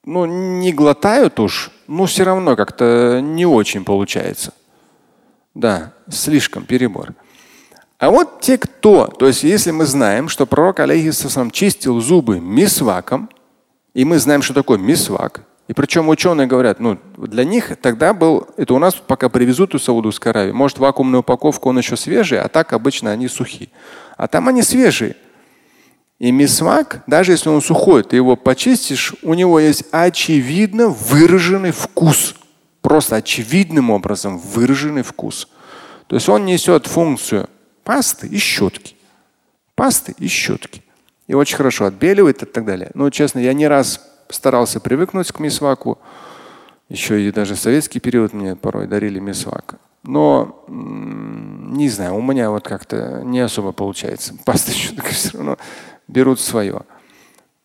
ну, 0.05 0.25
не 0.25 0.73
глотают 0.73 1.41
уж, 1.41 1.73
но 1.89 2.07
все 2.07 2.23
равно 2.23 2.55
как-то 2.55 3.21
не 3.21 3.45
очень 3.45 3.85
получается. 3.85 4.55
Да, 5.55 5.93
слишком 6.09 6.65
перебор. 6.65 7.15
А 7.99 8.11
вот 8.11 8.41
те, 8.41 8.59
кто, 8.59 9.07
то 9.07 9.27
есть 9.27 9.43
если 9.43 9.71
мы 9.71 9.87
знаем, 9.87 10.29
что 10.29 10.45
пророк 10.45 10.81
алейхиссалам 10.81 11.51
чистил 11.51 12.01
зубы 12.01 12.41
мисваком, 12.41 13.31
и 13.95 14.05
мы 14.05 14.19
знаем, 14.19 14.43
что 14.43 14.53
такое 14.53 14.77
мисвак, 14.77 15.43
и 15.69 15.73
причем 15.73 16.09
ученые 16.09 16.47
говорят, 16.47 16.79
ну, 16.79 16.99
для 17.17 17.45
них 17.45 17.73
тогда 17.81 18.13
был, 18.13 18.49
это 18.57 18.75
у 18.75 18.79
нас 18.79 18.95
пока 18.95 19.29
привезут 19.31 19.75
из 19.75 19.83
Саудовской 19.83 20.31
Аравии, 20.31 20.53
может 20.53 20.79
вакуумная 20.79 21.21
упаковка, 21.21 21.69
он 21.69 21.79
еще 21.79 21.97
свежий, 21.97 22.39
а 22.39 22.49
так 22.49 22.75
обычно 22.75 23.11
они 23.11 23.29
сухие. 23.29 23.71
А 24.17 24.29
там 24.29 24.49
они 24.49 24.63
свежие. 24.63 25.17
И 26.19 26.31
мисвак, 26.31 27.03
даже 27.07 27.33
если 27.33 27.49
он 27.49 27.61
сухой, 27.61 28.05
ты 28.05 28.17
его 28.17 28.37
почистишь, 28.37 29.15
у 29.23 29.35
него 29.35 29.59
есть 29.59 29.85
очевидно 29.91 30.89
выраженный 30.89 31.73
вкус. 31.73 32.37
Просто 32.81 33.17
очевидным 33.17 33.91
образом 33.91 34.39
выраженный 34.39 35.03
вкус. 35.03 35.49
То 36.07 36.15
есть 36.15 36.29
он 36.29 36.45
несет 36.45 36.87
функцию 36.87 37.49
Пасты 37.87 38.27
и 38.27 38.37
щетки. 38.37 38.97
Пасты 39.77 40.13
и 40.19 40.27
щетки. 40.27 40.83
И 41.29 41.35
очень 41.35 41.57
хорошо 41.57 41.85
отбеливает 41.85 42.43
и 42.43 42.47
так 42.47 42.65
далее. 42.65 42.91
Но 42.95 43.09
честно, 43.11 43.39
я 43.39 43.53
не 43.53 43.69
раз 43.69 44.05
старался 44.29 44.81
привыкнуть 44.81 45.31
к 45.31 45.39
мисваку. 45.39 45.97
Еще 46.89 47.23
и 47.23 47.31
даже 47.31 47.55
в 47.55 47.61
советский 47.61 48.01
период 48.01 48.33
мне 48.33 48.57
порой 48.57 48.89
дарили 48.89 49.21
мисвак. 49.21 49.77
Но 50.03 50.65
не 50.67 51.89
знаю, 51.89 52.17
у 52.17 52.23
меня 52.23 52.51
вот 52.51 52.65
как-то 52.65 53.23
не 53.25 53.39
особо 53.39 53.71
получается. 53.71 54.35
Пасты 54.45 54.73
щетки 54.73 55.13
все 55.13 55.39
равно 55.39 55.57
берут 56.09 56.41
свое. 56.41 56.83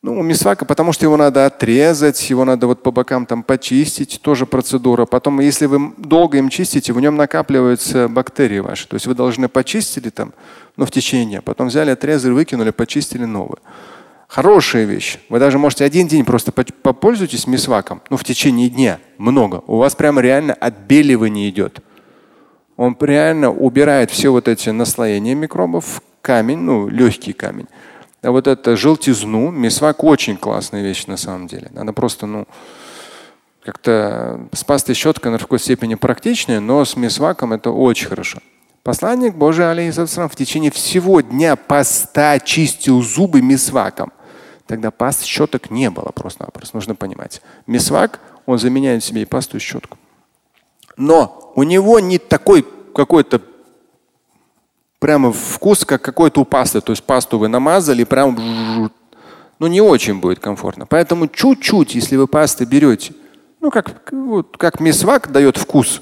Ну, 0.03 0.19
у 0.19 0.23
мисвака, 0.23 0.65
потому 0.65 0.93
что 0.93 1.05
его 1.05 1.15
надо 1.15 1.45
отрезать, 1.45 2.27
его 2.31 2.43
надо 2.43 2.65
вот 2.65 2.81
по 2.81 2.89
бокам 2.89 3.27
там 3.27 3.43
почистить, 3.43 4.19
тоже 4.23 4.47
процедура. 4.47 5.05
Потом, 5.05 5.39
если 5.39 5.67
вы 5.67 5.93
долго 5.97 6.39
им 6.39 6.49
чистите, 6.49 6.91
в 6.91 6.99
нем 6.99 7.17
накапливаются 7.17 8.07
бактерии 8.07 8.59
ваши. 8.59 8.87
То 8.87 8.95
есть 8.95 9.05
вы 9.05 9.13
должны 9.13 9.47
почистили 9.47 10.09
там, 10.09 10.33
ну, 10.75 10.87
в 10.87 10.91
течение 10.91 11.25
дня. 11.27 11.41
Потом 11.43 11.67
взяли, 11.67 11.91
отрезали, 11.91 12.31
выкинули, 12.31 12.71
почистили 12.71 13.25
новые. 13.25 13.59
Хорошая 14.27 14.85
вещь. 14.85 15.19
Вы 15.29 15.37
даже 15.37 15.59
можете 15.59 15.85
один 15.85 16.07
день 16.07 16.25
просто 16.25 16.51
попользуйтесь 16.51 17.45
мисваком, 17.45 18.01
ну, 18.09 18.17
в 18.17 18.23
течение 18.23 18.69
дня. 18.69 18.97
Много. 19.19 19.61
У 19.67 19.77
вас 19.77 19.93
прямо 19.93 20.21
реально 20.21 20.55
отбеливание 20.55 21.47
идет. 21.49 21.79
Он 22.75 22.97
реально 22.99 23.51
убирает 23.51 24.09
все 24.09 24.31
вот 24.31 24.47
эти 24.47 24.69
наслоения 24.69 25.35
микробов 25.35 26.01
камень, 26.23 26.57
ну, 26.57 26.87
легкий 26.87 27.33
камень 27.33 27.67
а 28.21 28.31
вот 28.31 28.47
это 28.47 28.75
желтизну. 28.77 29.51
Мисвак 29.51 30.03
очень 30.03 30.37
классная 30.37 30.83
вещь 30.83 31.05
на 31.07 31.17
самом 31.17 31.47
деле. 31.47 31.69
Надо 31.71 31.93
просто, 31.93 32.25
ну, 32.27 32.47
как-то 33.63 34.47
с 34.53 34.63
пастой 34.63 34.95
щеткой 34.95 35.31
на 35.31 35.39
какой 35.39 35.59
степени 35.59 35.95
практичнее, 35.95 36.59
но 36.59 36.83
с 36.83 36.95
мисваком 36.95 37.53
это 37.53 37.71
очень 37.71 38.07
хорошо. 38.07 38.39
Посланник 38.83 39.35
Божий, 39.35 39.69
алейхиссалам, 39.69 40.29
в 40.29 40.35
течение 40.35 40.71
всего 40.71 41.21
дня 41.21 41.55
поста 41.55 42.39
чистил 42.39 43.01
зубы 43.03 43.41
мисваком. 43.41 44.11
Тогда 44.65 44.89
паст 44.89 45.23
щеток 45.23 45.69
не 45.69 45.89
было 45.89 46.11
просто-напросто, 46.15 46.77
нужно 46.77 46.95
понимать. 46.95 47.41
Мисвак, 47.67 48.19
он 48.45 48.57
заменяет 48.57 49.03
себе 49.03 49.21
и 49.21 49.25
пасту, 49.25 49.57
и 49.57 49.59
щетку. 49.59 49.97
Но 50.97 51.51
у 51.55 51.63
него 51.63 51.99
не 51.99 52.17
такой 52.17 52.65
какой-то 52.95 53.39
прямо 55.01 55.33
вкус, 55.33 55.83
как 55.83 56.03
какой-то 56.03 56.41
у 56.41 56.45
пасты. 56.45 56.79
То 56.79 56.91
есть 56.91 57.03
пасту 57.03 57.39
вы 57.39 57.47
намазали, 57.47 58.03
прям 58.03 58.91
ну, 59.59 59.67
не 59.67 59.81
очень 59.81 60.19
будет 60.19 60.39
комфортно. 60.39 60.85
Поэтому 60.85 61.27
чуть-чуть, 61.27 61.95
если 61.95 62.15
вы 62.15 62.27
пасты 62.27 62.65
берете, 62.65 63.13
ну, 63.59 63.71
как, 63.71 64.11
вот, 64.11 64.57
как 64.57 64.79
мисвак 64.79 65.31
дает 65.31 65.57
вкус, 65.57 66.01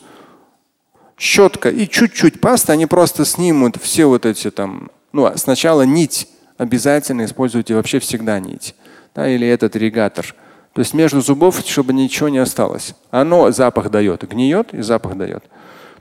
щетка 1.18 1.70
и 1.70 1.88
чуть-чуть 1.88 2.42
пасты, 2.42 2.74
они 2.74 2.86
просто 2.88 3.24
снимут 3.24 3.78
все 3.82 4.06
вот 4.06 4.26
эти 4.26 4.52
там, 4.52 4.92
ну, 5.14 5.26
а 5.26 5.38
сначала 5.38 5.84
нить 5.84 6.28
обязательно 6.58 7.24
используйте 7.24 7.76
вообще 7.76 8.00
всегда 8.00 8.38
нить. 8.40 8.76
Да, 9.16 9.30
или 9.30 9.48
этот 9.48 9.78
ирригатор. 9.78 10.36
То 10.74 10.80
есть 10.80 10.94
между 10.94 11.22
зубов, 11.22 11.62
чтобы 11.66 11.94
ничего 11.94 12.28
не 12.28 12.38
осталось. 12.38 12.94
Оно 13.12 13.50
запах 13.52 13.90
дает, 13.90 14.24
гниет 14.30 14.74
и 14.74 14.82
запах 14.82 15.16
дает. 15.16 15.44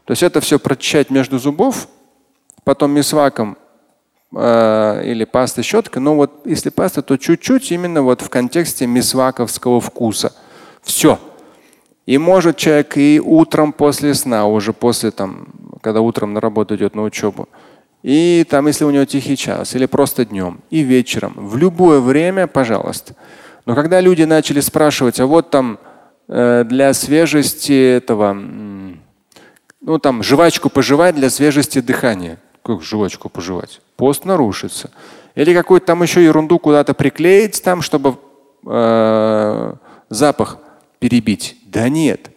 То 0.04 0.12
есть 0.12 0.24
это 0.24 0.40
все 0.40 0.58
прочищать 0.58 1.10
между 1.10 1.38
зубов, 1.38 1.88
потом 2.68 2.90
мисваком 2.90 3.56
э, 4.36 5.02
или 5.06 5.24
пастой 5.24 5.64
щеткой. 5.64 6.02
Но 6.02 6.14
вот 6.16 6.42
если 6.44 6.68
паста, 6.68 7.00
то 7.00 7.16
чуть-чуть 7.16 7.72
именно 7.72 8.02
вот 8.02 8.20
в 8.20 8.28
контексте 8.28 8.86
мисваковского 8.86 9.80
вкуса. 9.80 10.34
Все. 10.82 11.18
И 12.04 12.18
может 12.18 12.58
человек 12.58 12.98
и 12.98 13.22
утром 13.24 13.72
после 13.72 14.12
сна, 14.12 14.44
уже 14.46 14.74
после 14.74 15.12
там, 15.12 15.46
когда 15.80 16.02
утром 16.02 16.34
на 16.34 16.42
работу 16.42 16.76
идет 16.76 16.94
на 16.94 17.04
учебу, 17.04 17.48
и 18.02 18.44
там, 18.50 18.66
если 18.66 18.84
у 18.84 18.90
него 18.90 19.06
тихий 19.06 19.38
час, 19.38 19.74
или 19.74 19.86
просто 19.86 20.26
днем, 20.26 20.60
и 20.68 20.80
вечером, 20.80 21.32
в 21.36 21.56
любое 21.56 22.00
время, 22.00 22.46
пожалуйста. 22.46 23.14
Но 23.64 23.74
когда 23.74 24.02
люди 24.02 24.24
начали 24.24 24.60
спрашивать, 24.60 25.20
а 25.20 25.26
вот 25.26 25.48
там 25.48 25.78
э, 26.28 26.64
для 26.64 26.92
свежести 26.92 27.96
этого, 27.96 28.34
ну 28.34 29.98
там 30.02 30.22
жвачку 30.22 30.68
пожевать 30.68 31.14
для 31.14 31.30
свежести 31.30 31.80
дыхания. 31.80 32.38
Как 32.68 32.82
жвачку 32.82 33.30
пожевать? 33.30 33.80
Пост 33.96 34.26
нарушится. 34.26 34.90
Или 35.34 35.54
какую-то 35.54 35.86
там 35.86 36.02
еще 36.02 36.22
ерунду 36.22 36.58
куда-то 36.58 36.92
приклеить 36.92 37.62
там, 37.62 37.80
чтобы 37.80 38.18
э, 38.66 39.74
запах 40.10 40.58
перебить. 40.98 41.56
Да 41.64 41.88
нет, 41.88 42.30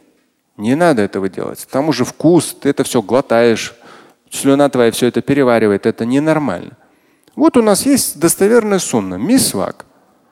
не 0.56 0.76
надо 0.76 1.02
этого 1.02 1.28
делать. 1.28 1.68
Там 1.70 1.90
уже 1.90 2.06
вкус, 2.06 2.56
ты 2.58 2.70
это 2.70 2.86
все 2.86 3.02
глотаешь, 3.02 3.76
слюна 4.30 4.70
твоя 4.70 4.92
все 4.92 5.08
это 5.08 5.22
переваривает. 5.22 5.86
Это 5.86 6.06
ненормально. 6.06 6.78
Вот 7.36 7.58
у 7.58 7.62
нас 7.62 7.86
есть 7.86 8.18
достоверная 8.18 8.80
сунна, 8.80 9.16
мисвак. 9.16 9.86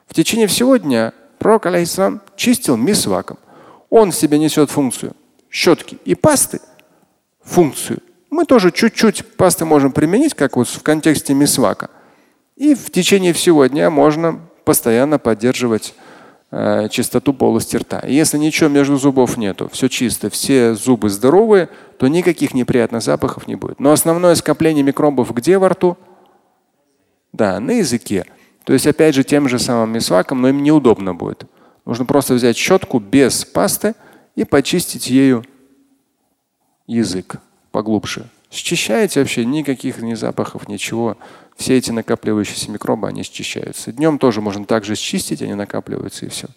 В 0.06 0.14
течение 0.14 0.46
всего 0.46 0.78
дня 0.78 1.12
пророк 1.38 1.66
алейхиссалам 1.66 2.22
чистил 2.36 2.78
мисваком. 2.78 3.36
Он 3.90 4.12
в 4.12 4.14
себе 4.14 4.38
несет 4.38 4.70
функцию 4.70 5.12
щетки 5.50 5.98
и 6.06 6.14
пасты, 6.14 6.62
функцию. 7.42 8.00
Мы 8.30 8.44
тоже 8.44 8.70
чуть-чуть 8.70 9.26
пасты 9.36 9.64
можем 9.64 9.90
применить, 9.90 10.34
как 10.34 10.56
вот 10.56 10.68
в 10.68 10.82
контексте 10.82 11.34
мисвака. 11.34 11.90
И 12.56 12.74
в 12.74 12.90
течение 12.90 13.32
всего 13.32 13.66
дня 13.66 13.90
можно 13.90 14.40
постоянно 14.64 15.18
поддерживать 15.18 15.94
э, 16.52 16.88
чистоту 16.90 17.34
полости 17.34 17.76
рта. 17.76 17.98
И 18.00 18.14
если 18.14 18.38
ничего 18.38 18.70
между 18.70 18.96
зубов 18.98 19.36
нету, 19.36 19.68
все 19.72 19.88
чисто, 19.88 20.30
все 20.30 20.74
зубы 20.74 21.10
здоровые, 21.10 21.68
то 21.98 22.06
никаких 22.06 22.54
неприятных 22.54 23.02
запахов 23.02 23.48
не 23.48 23.56
будет. 23.56 23.80
Но 23.80 23.90
основное 23.90 24.36
скопление 24.36 24.84
микробов 24.84 25.34
где 25.34 25.58
во 25.58 25.70
рту? 25.70 25.96
Да, 27.32 27.58
на 27.58 27.72
языке. 27.72 28.26
То 28.64 28.72
есть 28.72 28.86
опять 28.86 29.16
же 29.16 29.24
тем 29.24 29.48
же 29.48 29.58
самым 29.58 29.92
мисваком, 29.92 30.40
но 30.40 30.50
им 30.50 30.62
неудобно 30.62 31.14
будет. 31.14 31.44
Нужно 31.84 32.04
просто 32.04 32.34
взять 32.34 32.56
щетку 32.56 33.00
без 33.00 33.44
пасты 33.44 33.94
и 34.36 34.44
почистить 34.44 35.08
ею 35.10 35.44
язык 36.86 37.40
поглубже. 37.70 38.26
Счищаете 38.50 39.20
вообще 39.20 39.44
никаких 39.44 39.98
ни 39.98 40.14
запахов, 40.14 40.68
ничего. 40.68 41.16
Все 41.56 41.76
эти 41.76 41.90
накапливающиеся 41.90 42.70
микробы, 42.70 43.08
они 43.08 43.22
счищаются. 43.22 43.92
Днем 43.92 44.18
тоже 44.18 44.40
можно 44.40 44.64
также 44.64 44.96
счистить, 44.96 45.42
они 45.42 45.54
накапливаются 45.54 46.26
и 46.26 46.28
все. 46.28 46.48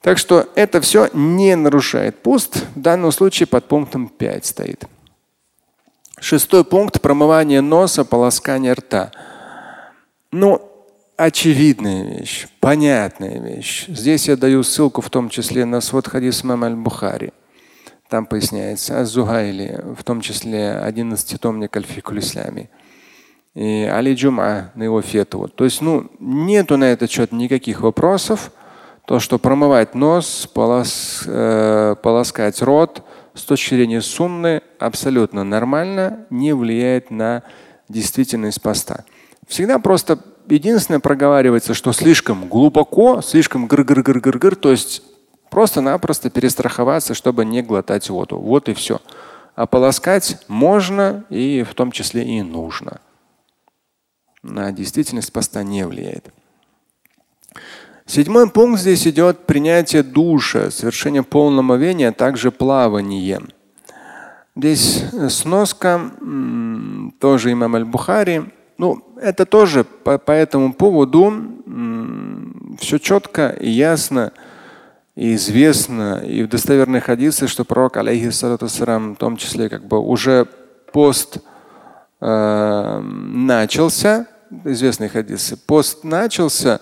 Так 0.00 0.18
что 0.18 0.48
это 0.54 0.80
все 0.80 1.08
не 1.12 1.56
нарушает 1.56 2.22
пост. 2.22 2.64
В 2.74 2.80
данном 2.80 3.12
случае 3.12 3.46
под 3.46 3.66
пунктом 3.66 4.08
5 4.08 4.46
стоит. 4.46 4.84
Шестой 6.20 6.64
пункт– 6.64 7.00
промывание 7.02 7.60
носа, 7.60 8.04
полоскание 8.04 8.74
рта. 8.74 9.10
Ну, 10.32 10.62
очевидная 11.16 12.18
вещь, 12.18 12.46
понятная 12.60 13.40
вещь. 13.40 13.86
Здесь 13.88 14.28
я 14.28 14.36
даю 14.36 14.62
ссылку 14.62 15.00
в 15.00 15.10
том 15.10 15.28
числе 15.28 15.64
на 15.64 15.80
свод 15.80 16.06
хадис 16.06 16.44
имам 16.44 16.64
аль-Бухари. 16.64 17.32
Там 18.10 18.26
поясняется 18.26 19.00
Аз-Зухайли, 19.00 19.84
в 19.96 20.02
том 20.02 20.20
числе 20.20 20.82
11-томник 20.84 21.76
Аль-Фикуль. 21.76 22.20
И 23.54 23.84
Али 23.84 24.14
Джума 24.14 24.72
на 24.74 24.82
его 24.82 25.00
фетву. 25.00 25.46
То 25.46 25.64
есть, 25.64 25.80
ну, 25.80 26.10
нету 26.18 26.76
на 26.76 26.84
этот 26.84 27.08
счет 27.08 27.30
никаких 27.30 27.82
вопросов. 27.82 28.50
То, 29.06 29.20
что 29.20 29.38
промывать 29.38 29.94
нос, 29.94 30.48
полос, 30.52 31.22
э, 31.24 31.94
полоскать 32.02 32.60
рот 32.62 33.04
с 33.34 33.44
точки 33.44 33.74
зрения 33.74 34.02
сунны 34.02 34.62
абсолютно 34.80 35.44
нормально, 35.44 36.26
не 36.30 36.52
влияет 36.52 37.12
на 37.12 37.44
действительность 37.88 38.60
поста. 38.60 39.04
Всегда 39.46 39.78
просто 39.78 40.18
единственное 40.48 41.00
проговаривается, 41.00 41.74
что 41.74 41.92
слишком 41.92 42.48
глубоко, 42.48 43.20
слишком 43.22 43.68
гр-гр-гр-гр-гр, 43.68 44.56
то 44.56 44.72
есть 44.72 45.02
просто-напросто 45.50 46.30
перестраховаться, 46.30 47.14
чтобы 47.14 47.44
не 47.44 47.62
глотать 47.62 48.08
воду. 48.08 48.38
Вот 48.38 48.68
и 48.68 48.74
все. 48.74 49.00
А 49.54 49.66
полоскать 49.66 50.38
можно 50.48 51.24
и 51.28 51.62
в 51.62 51.74
том 51.74 51.92
числе 51.92 52.24
и 52.24 52.42
нужно. 52.42 53.00
На 54.42 54.72
действительность 54.72 55.32
поста 55.32 55.62
не 55.62 55.86
влияет. 55.86 56.32
Седьмой 58.06 58.48
пункт 58.50 58.80
здесь 58.80 59.06
идет 59.06 59.46
принятие 59.46 60.02
душа, 60.02 60.70
совершение 60.70 61.22
полного 61.22 61.60
омовения, 61.60 62.08
а 62.08 62.12
также 62.12 62.50
плавание. 62.50 63.40
Здесь 64.56 65.04
сноска 65.28 66.10
тоже 67.20 67.52
имам 67.52 67.76
Аль-Бухари 67.76 68.50
ну, 68.80 69.04
это 69.20 69.44
тоже 69.44 69.84
по, 69.84 70.16
по 70.16 70.32
этому 70.32 70.72
поводу 70.72 71.34
все 72.78 72.96
четко 72.96 73.50
и 73.50 73.68
ясно 73.68 74.32
и 75.16 75.34
известно 75.34 76.22
и 76.24 76.42
в 76.42 76.48
достоверных 76.48 77.04
хадисах, 77.04 77.48
что 77.48 77.64
пророк, 77.64 77.96
алейхиссалату 77.96 78.66
в 78.66 79.16
том 79.16 79.36
числе 79.36 79.68
как 79.68 79.84
бы 79.86 79.98
уже 79.98 80.46
пост 80.92 81.38
э, 82.20 83.00
начался, 83.00 84.26
известные 84.64 85.08
хадисы, 85.08 85.56
пост 85.56 86.04
начался, 86.04 86.80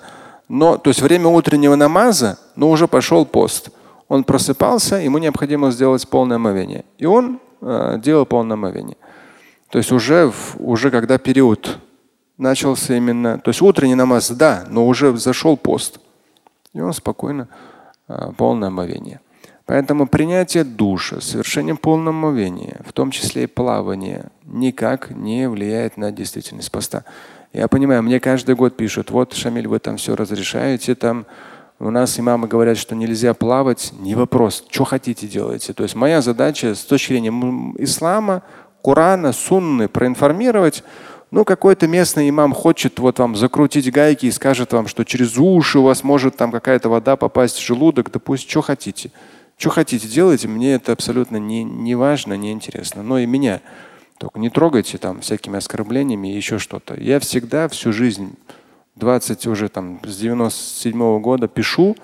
но, 0.48 0.78
то 0.78 0.88
есть 0.88 1.02
время 1.02 1.28
утреннего 1.28 1.74
намаза, 1.74 2.38
но 2.56 2.70
уже 2.70 2.88
пошел 2.88 3.26
пост. 3.26 3.70
Он 4.08 4.24
просыпался, 4.24 4.96
ему 4.96 5.18
необходимо 5.18 5.70
сделать 5.70 6.08
полное 6.08 6.36
омовение. 6.36 6.86
И 6.96 7.04
он 7.04 7.40
э, 7.60 7.98
делал 8.02 8.24
полное 8.24 8.54
омовение. 8.54 8.96
То 9.70 9.76
есть 9.76 9.92
уже, 9.92 10.32
уже 10.58 10.90
когда 10.90 11.18
период 11.18 11.78
начался 12.38 12.96
именно, 12.96 13.38
то 13.38 13.50
есть 13.50 13.60
утренний 13.60 13.94
намаз, 13.94 14.30
да, 14.30 14.64
но 14.70 14.86
уже 14.86 15.14
зашел 15.18 15.58
пост. 15.58 16.00
И 16.72 16.80
он 16.80 16.94
спокойно, 16.94 17.48
полное 18.36 18.68
омовение. 18.68 19.20
Поэтому 19.66 20.06
принятие 20.06 20.64
душа, 20.64 21.20
совершение 21.20 21.74
полного 21.74 22.16
омовения, 22.16 22.80
в 22.86 22.92
том 22.94 23.10
числе 23.10 23.44
и 23.44 23.46
плавание, 23.46 24.30
никак 24.44 25.10
не 25.10 25.46
влияет 25.48 25.98
на 25.98 26.10
действительность 26.10 26.72
поста. 26.72 27.04
Я 27.52 27.68
понимаю, 27.68 28.02
мне 28.02 28.18
каждый 28.18 28.54
год 28.54 28.76
пишут, 28.76 29.10
вот, 29.10 29.34
Шамиль, 29.34 29.68
вы 29.68 29.78
там 29.78 29.98
все 29.98 30.16
разрешаете, 30.16 30.94
там 30.94 31.26
у 31.80 31.90
нас 31.90 32.18
имамы 32.18 32.48
говорят, 32.48 32.76
что 32.76 32.96
нельзя 32.96 33.34
плавать. 33.34 33.92
Не 34.00 34.14
вопрос, 34.14 34.64
что 34.68 34.84
хотите 34.84 35.28
делайте. 35.28 35.72
То 35.74 35.84
есть 35.84 35.94
моя 35.94 36.22
задача 36.22 36.74
с 36.74 36.82
точки 36.84 37.12
зрения 37.12 37.30
ислама, 37.78 38.42
Корана, 38.82 39.32
сунны 39.32 39.88
проинформировать, 39.88 40.82
ну, 41.30 41.44
какой-то 41.44 41.86
местный 41.86 42.28
имам 42.28 42.54
хочет 42.54 42.98
вот 42.98 43.18
вам 43.18 43.36
закрутить 43.36 43.90
гайки 43.92 44.26
и 44.26 44.30
скажет 44.30 44.72
вам, 44.72 44.86
что 44.88 45.04
через 45.04 45.36
уши 45.36 45.78
у 45.78 45.82
вас 45.82 46.02
может 46.02 46.36
там 46.36 46.50
какая-то 46.50 46.88
вода 46.88 47.16
попасть 47.16 47.58
в 47.58 47.66
желудок, 47.66 48.10
да 48.10 48.18
пусть 48.18 48.48
что 48.48 48.62
хотите. 48.62 49.10
Что 49.58 49.70
хотите, 49.70 50.08
делайте, 50.08 50.48
мне 50.48 50.74
это 50.74 50.92
абсолютно 50.92 51.36
не, 51.36 51.64
не 51.64 51.94
важно, 51.94 52.34
не 52.34 52.52
интересно. 52.52 53.02
Но 53.02 53.18
и 53.18 53.26
меня. 53.26 53.60
Только 54.18 54.38
не 54.38 54.50
трогайте 54.50 54.98
там 54.98 55.20
всякими 55.20 55.58
оскорблениями 55.58 56.32
и 56.32 56.36
еще 56.36 56.58
что-то. 56.58 56.94
Я 56.94 57.20
всегда 57.20 57.68
всю 57.68 57.92
жизнь, 57.92 58.34
20 58.96 59.46
уже 59.46 59.68
там 59.68 60.00
с 60.04 60.16
97 60.16 61.00
-го 61.00 61.20
года 61.20 61.46
пишу, 61.46 61.96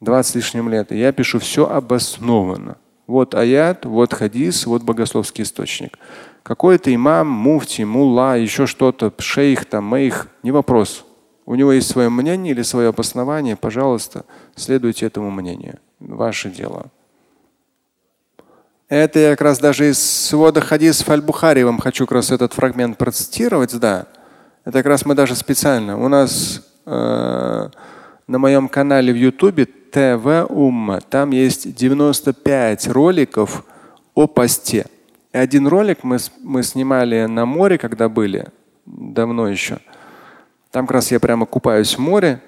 20 0.00 0.32
с 0.32 0.34
лишним 0.34 0.68
лет, 0.68 0.90
и 0.90 0.98
я 0.98 1.12
пишу 1.12 1.38
все 1.38 1.68
обоснованно. 1.68 2.76
Вот 3.06 3.34
аят, 3.34 3.84
вот 3.84 4.14
хадис, 4.14 4.66
вот 4.66 4.82
богословский 4.82 5.44
источник. 5.44 5.98
Какой-то 6.48 6.94
имам, 6.94 7.26
муфти, 7.26 7.82
мулла, 7.82 8.38
еще 8.38 8.64
что-то, 8.64 9.12
шейх, 9.18 9.66
там, 9.66 9.84
мейх, 9.84 10.28
не 10.42 10.50
вопрос. 10.50 11.04
У 11.44 11.54
него 11.54 11.72
есть 11.72 11.90
свое 11.90 12.08
мнение 12.08 12.54
или 12.54 12.62
свое 12.62 12.88
обоснование, 12.88 13.54
пожалуйста, 13.54 14.24
следуйте 14.56 15.04
этому 15.04 15.30
мнению. 15.30 15.78
Ваше 16.00 16.48
дело. 16.48 16.86
Это 18.88 19.18
я 19.18 19.30
как 19.32 19.42
раз 19.42 19.58
даже 19.58 19.90
из 19.90 19.98
свода 19.98 20.62
хадисов 20.62 21.10
Аль-Бухари 21.10 21.64
вам 21.64 21.78
хочу 21.80 22.06
как 22.06 22.12
раз 22.12 22.30
этот 22.30 22.54
фрагмент 22.54 22.96
процитировать, 22.96 23.78
да. 23.78 24.06
Это 24.64 24.78
как 24.78 24.86
раз 24.86 25.04
мы 25.04 25.14
даже 25.14 25.36
специально. 25.36 26.02
У 26.02 26.08
нас 26.08 26.66
э, 26.86 27.68
на 28.26 28.38
моем 28.38 28.70
канале 28.70 29.12
в 29.12 29.16
Ютубе 29.16 29.66
ТВ 29.66 30.50
Умма, 30.50 31.02
там 31.10 31.32
есть 31.32 31.74
95 31.74 32.88
роликов 32.88 33.66
о 34.14 34.26
посте. 34.26 34.86
И 35.32 35.38
один 35.38 35.66
ролик 35.66 36.04
мы, 36.04 36.18
мы 36.42 36.62
снимали 36.62 37.26
на 37.26 37.46
море, 37.46 37.78
когда 37.78 38.08
были, 38.08 38.46
давно 38.86 39.48
еще. 39.48 39.78
Там 40.70 40.86
как 40.86 40.94
раз 40.94 41.10
я 41.10 41.20
прямо 41.20 41.46
купаюсь 41.46 41.96
в 41.96 42.00
море 42.00 42.40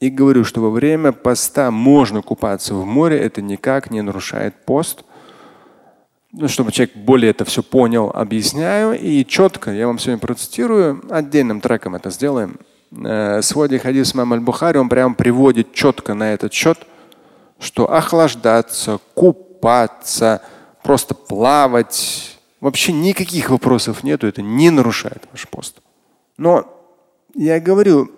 и 0.00 0.10
говорю, 0.10 0.44
что 0.44 0.60
во 0.60 0.70
время 0.70 1.12
поста 1.12 1.70
можно 1.70 2.22
купаться 2.22 2.74
в 2.74 2.84
море, 2.84 3.18
это 3.18 3.42
никак 3.42 3.90
не 3.90 4.02
нарушает 4.02 4.54
пост 4.64 5.04
ну, 6.32 6.48
чтобы 6.48 6.70
человек 6.72 6.96
более 6.96 7.30
это 7.30 7.44
все 7.44 7.62
понял, 7.62 8.10
объясняю. 8.14 8.98
И 8.98 9.24
четко, 9.24 9.72
я 9.72 9.86
вам 9.86 9.98
сегодня 9.98 10.20
процитирую, 10.20 11.02
отдельным 11.10 11.60
треком 11.60 11.94
это 11.96 12.10
сделаем. 12.10 12.58
Э, 12.92 13.40
хадис 13.42 14.14
мам 14.14 14.32
аль-Бухари, 14.32 14.78
он 14.78 14.88
прям 14.88 15.14
приводит 15.14 15.72
четко 15.72 16.14
на 16.14 16.32
этот 16.32 16.52
счет, 16.52 16.78
что 17.58 17.92
охлаждаться, 17.92 18.98
купаться, 19.14 20.42
просто 20.90 21.14
плавать, 21.14 22.36
вообще 22.60 22.90
никаких 22.92 23.50
вопросов 23.50 24.02
нету, 24.02 24.26
это 24.26 24.42
не 24.42 24.70
нарушает 24.70 25.22
ваш 25.30 25.46
пост. 25.46 25.78
Но 26.36 26.66
я 27.32 27.60
говорю, 27.60 28.10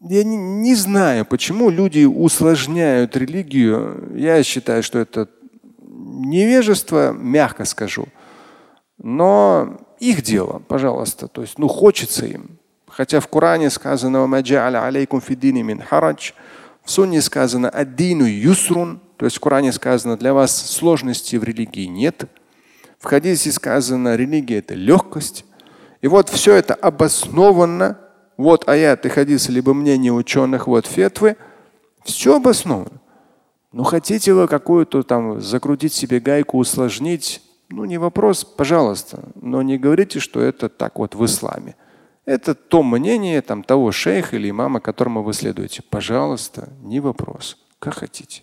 я 0.00 0.24
не, 0.24 0.36
не 0.36 0.74
знаю, 0.74 1.24
почему 1.24 1.70
люди 1.70 2.06
усложняют 2.06 3.16
религию. 3.16 4.10
Я 4.16 4.42
считаю, 4.42 4.82
что 4.82 4.98
это 4.98 5.28
невежество, 5.78 7.12
мягко 7.12 7.64
скажу. 7.66 8.08
Но 8.98 9.78
их 10.00 10.22
дело, 10.22 10.60
пожалуйста. 10.66 11.28
То 11.28 11.42
есть, 11.42 11.56
ну, 11.60 11.68
хочется 11.68 12.26
им. 12.26 12.58
Хотя 12.88 13.20
в 13.20 13.28
Коране 13.28 13.70
сказано, 13.70 14.22
в 16.82 16.90
Сунне 16.90 17.22
сказано 17.22 17.70
аддину 17.70 18.24
юсрун, 18.24 19.03
то 19.16 19.26
есть 19.26 19.36
в 19.36 19.40
Коране 19.40 19.72
сказано, 19.72 20.16
для 20.16 20.34
вас 20.34 20.54
сложности 20.54 21.36
в 21.36 21.44
религии 21.44 21.86
нет. 21.86 22.24
В 22.98 23.04
хадисе 23.04 23.52
сказано, 23.52 24.16
религия 24.16 24.58
это 24.58 24.74
легкость. 24.74 25.44
И 26.00 26.08
вот 26.08 26.28
все 26.28 26.54
это 26.54 26.74
обоснованно. 26.74 27.98
Вот 28.36 28.68
аят 28.68 29.06
и 29.06 29.52
либо 29.52 29.74
мнение 29.74 30.12
ученых, 30.12 30.66
вот 30.66 30.86
фетвы. 30.86 31.36
Все 32.04 32.36
обосновано. 32.36 33.00
Ну 33.72 33.84
хотите 33.84 34.34
вы 34.34 34.46
какую-то 34.46 35.02
там 35.02 35.40
закрутить 35.40 35.92
себе 35.92 36.20
гайку, 36.20 36.58
усложнить, 36.58 37.42
ну 37.70 37.84
не 37.84 37.98
вопрос, 37.98 38.44
пожалуйста. 38.44 39.24
Но 39.34 39.62
не 39.62 39.78
говорите, 39.78 40.20
что 40.20 40.40
это 40.40 40.68
так 40.68 40.98
вот 40.98 41.14
в 41.14 41.24
исламе. 41.24 41.76
Это 42.24 42.54
то 42.54 42.82
мнение 42.82 43.42
там, 43.42 43.62
того 43.62 43.92
шейха 43.92 44.36
или 44.36 44.50
имама, 44.50 44.80
которому 44.80 45.22
вы 45.22 45.32
следуете. 45.32 45.82
Пожалуйста, 45.82 46.70
не 46.82 47.00
вопрос. 47.00 47.58
Как 47.78 47.94
хотите. 47.94 48.42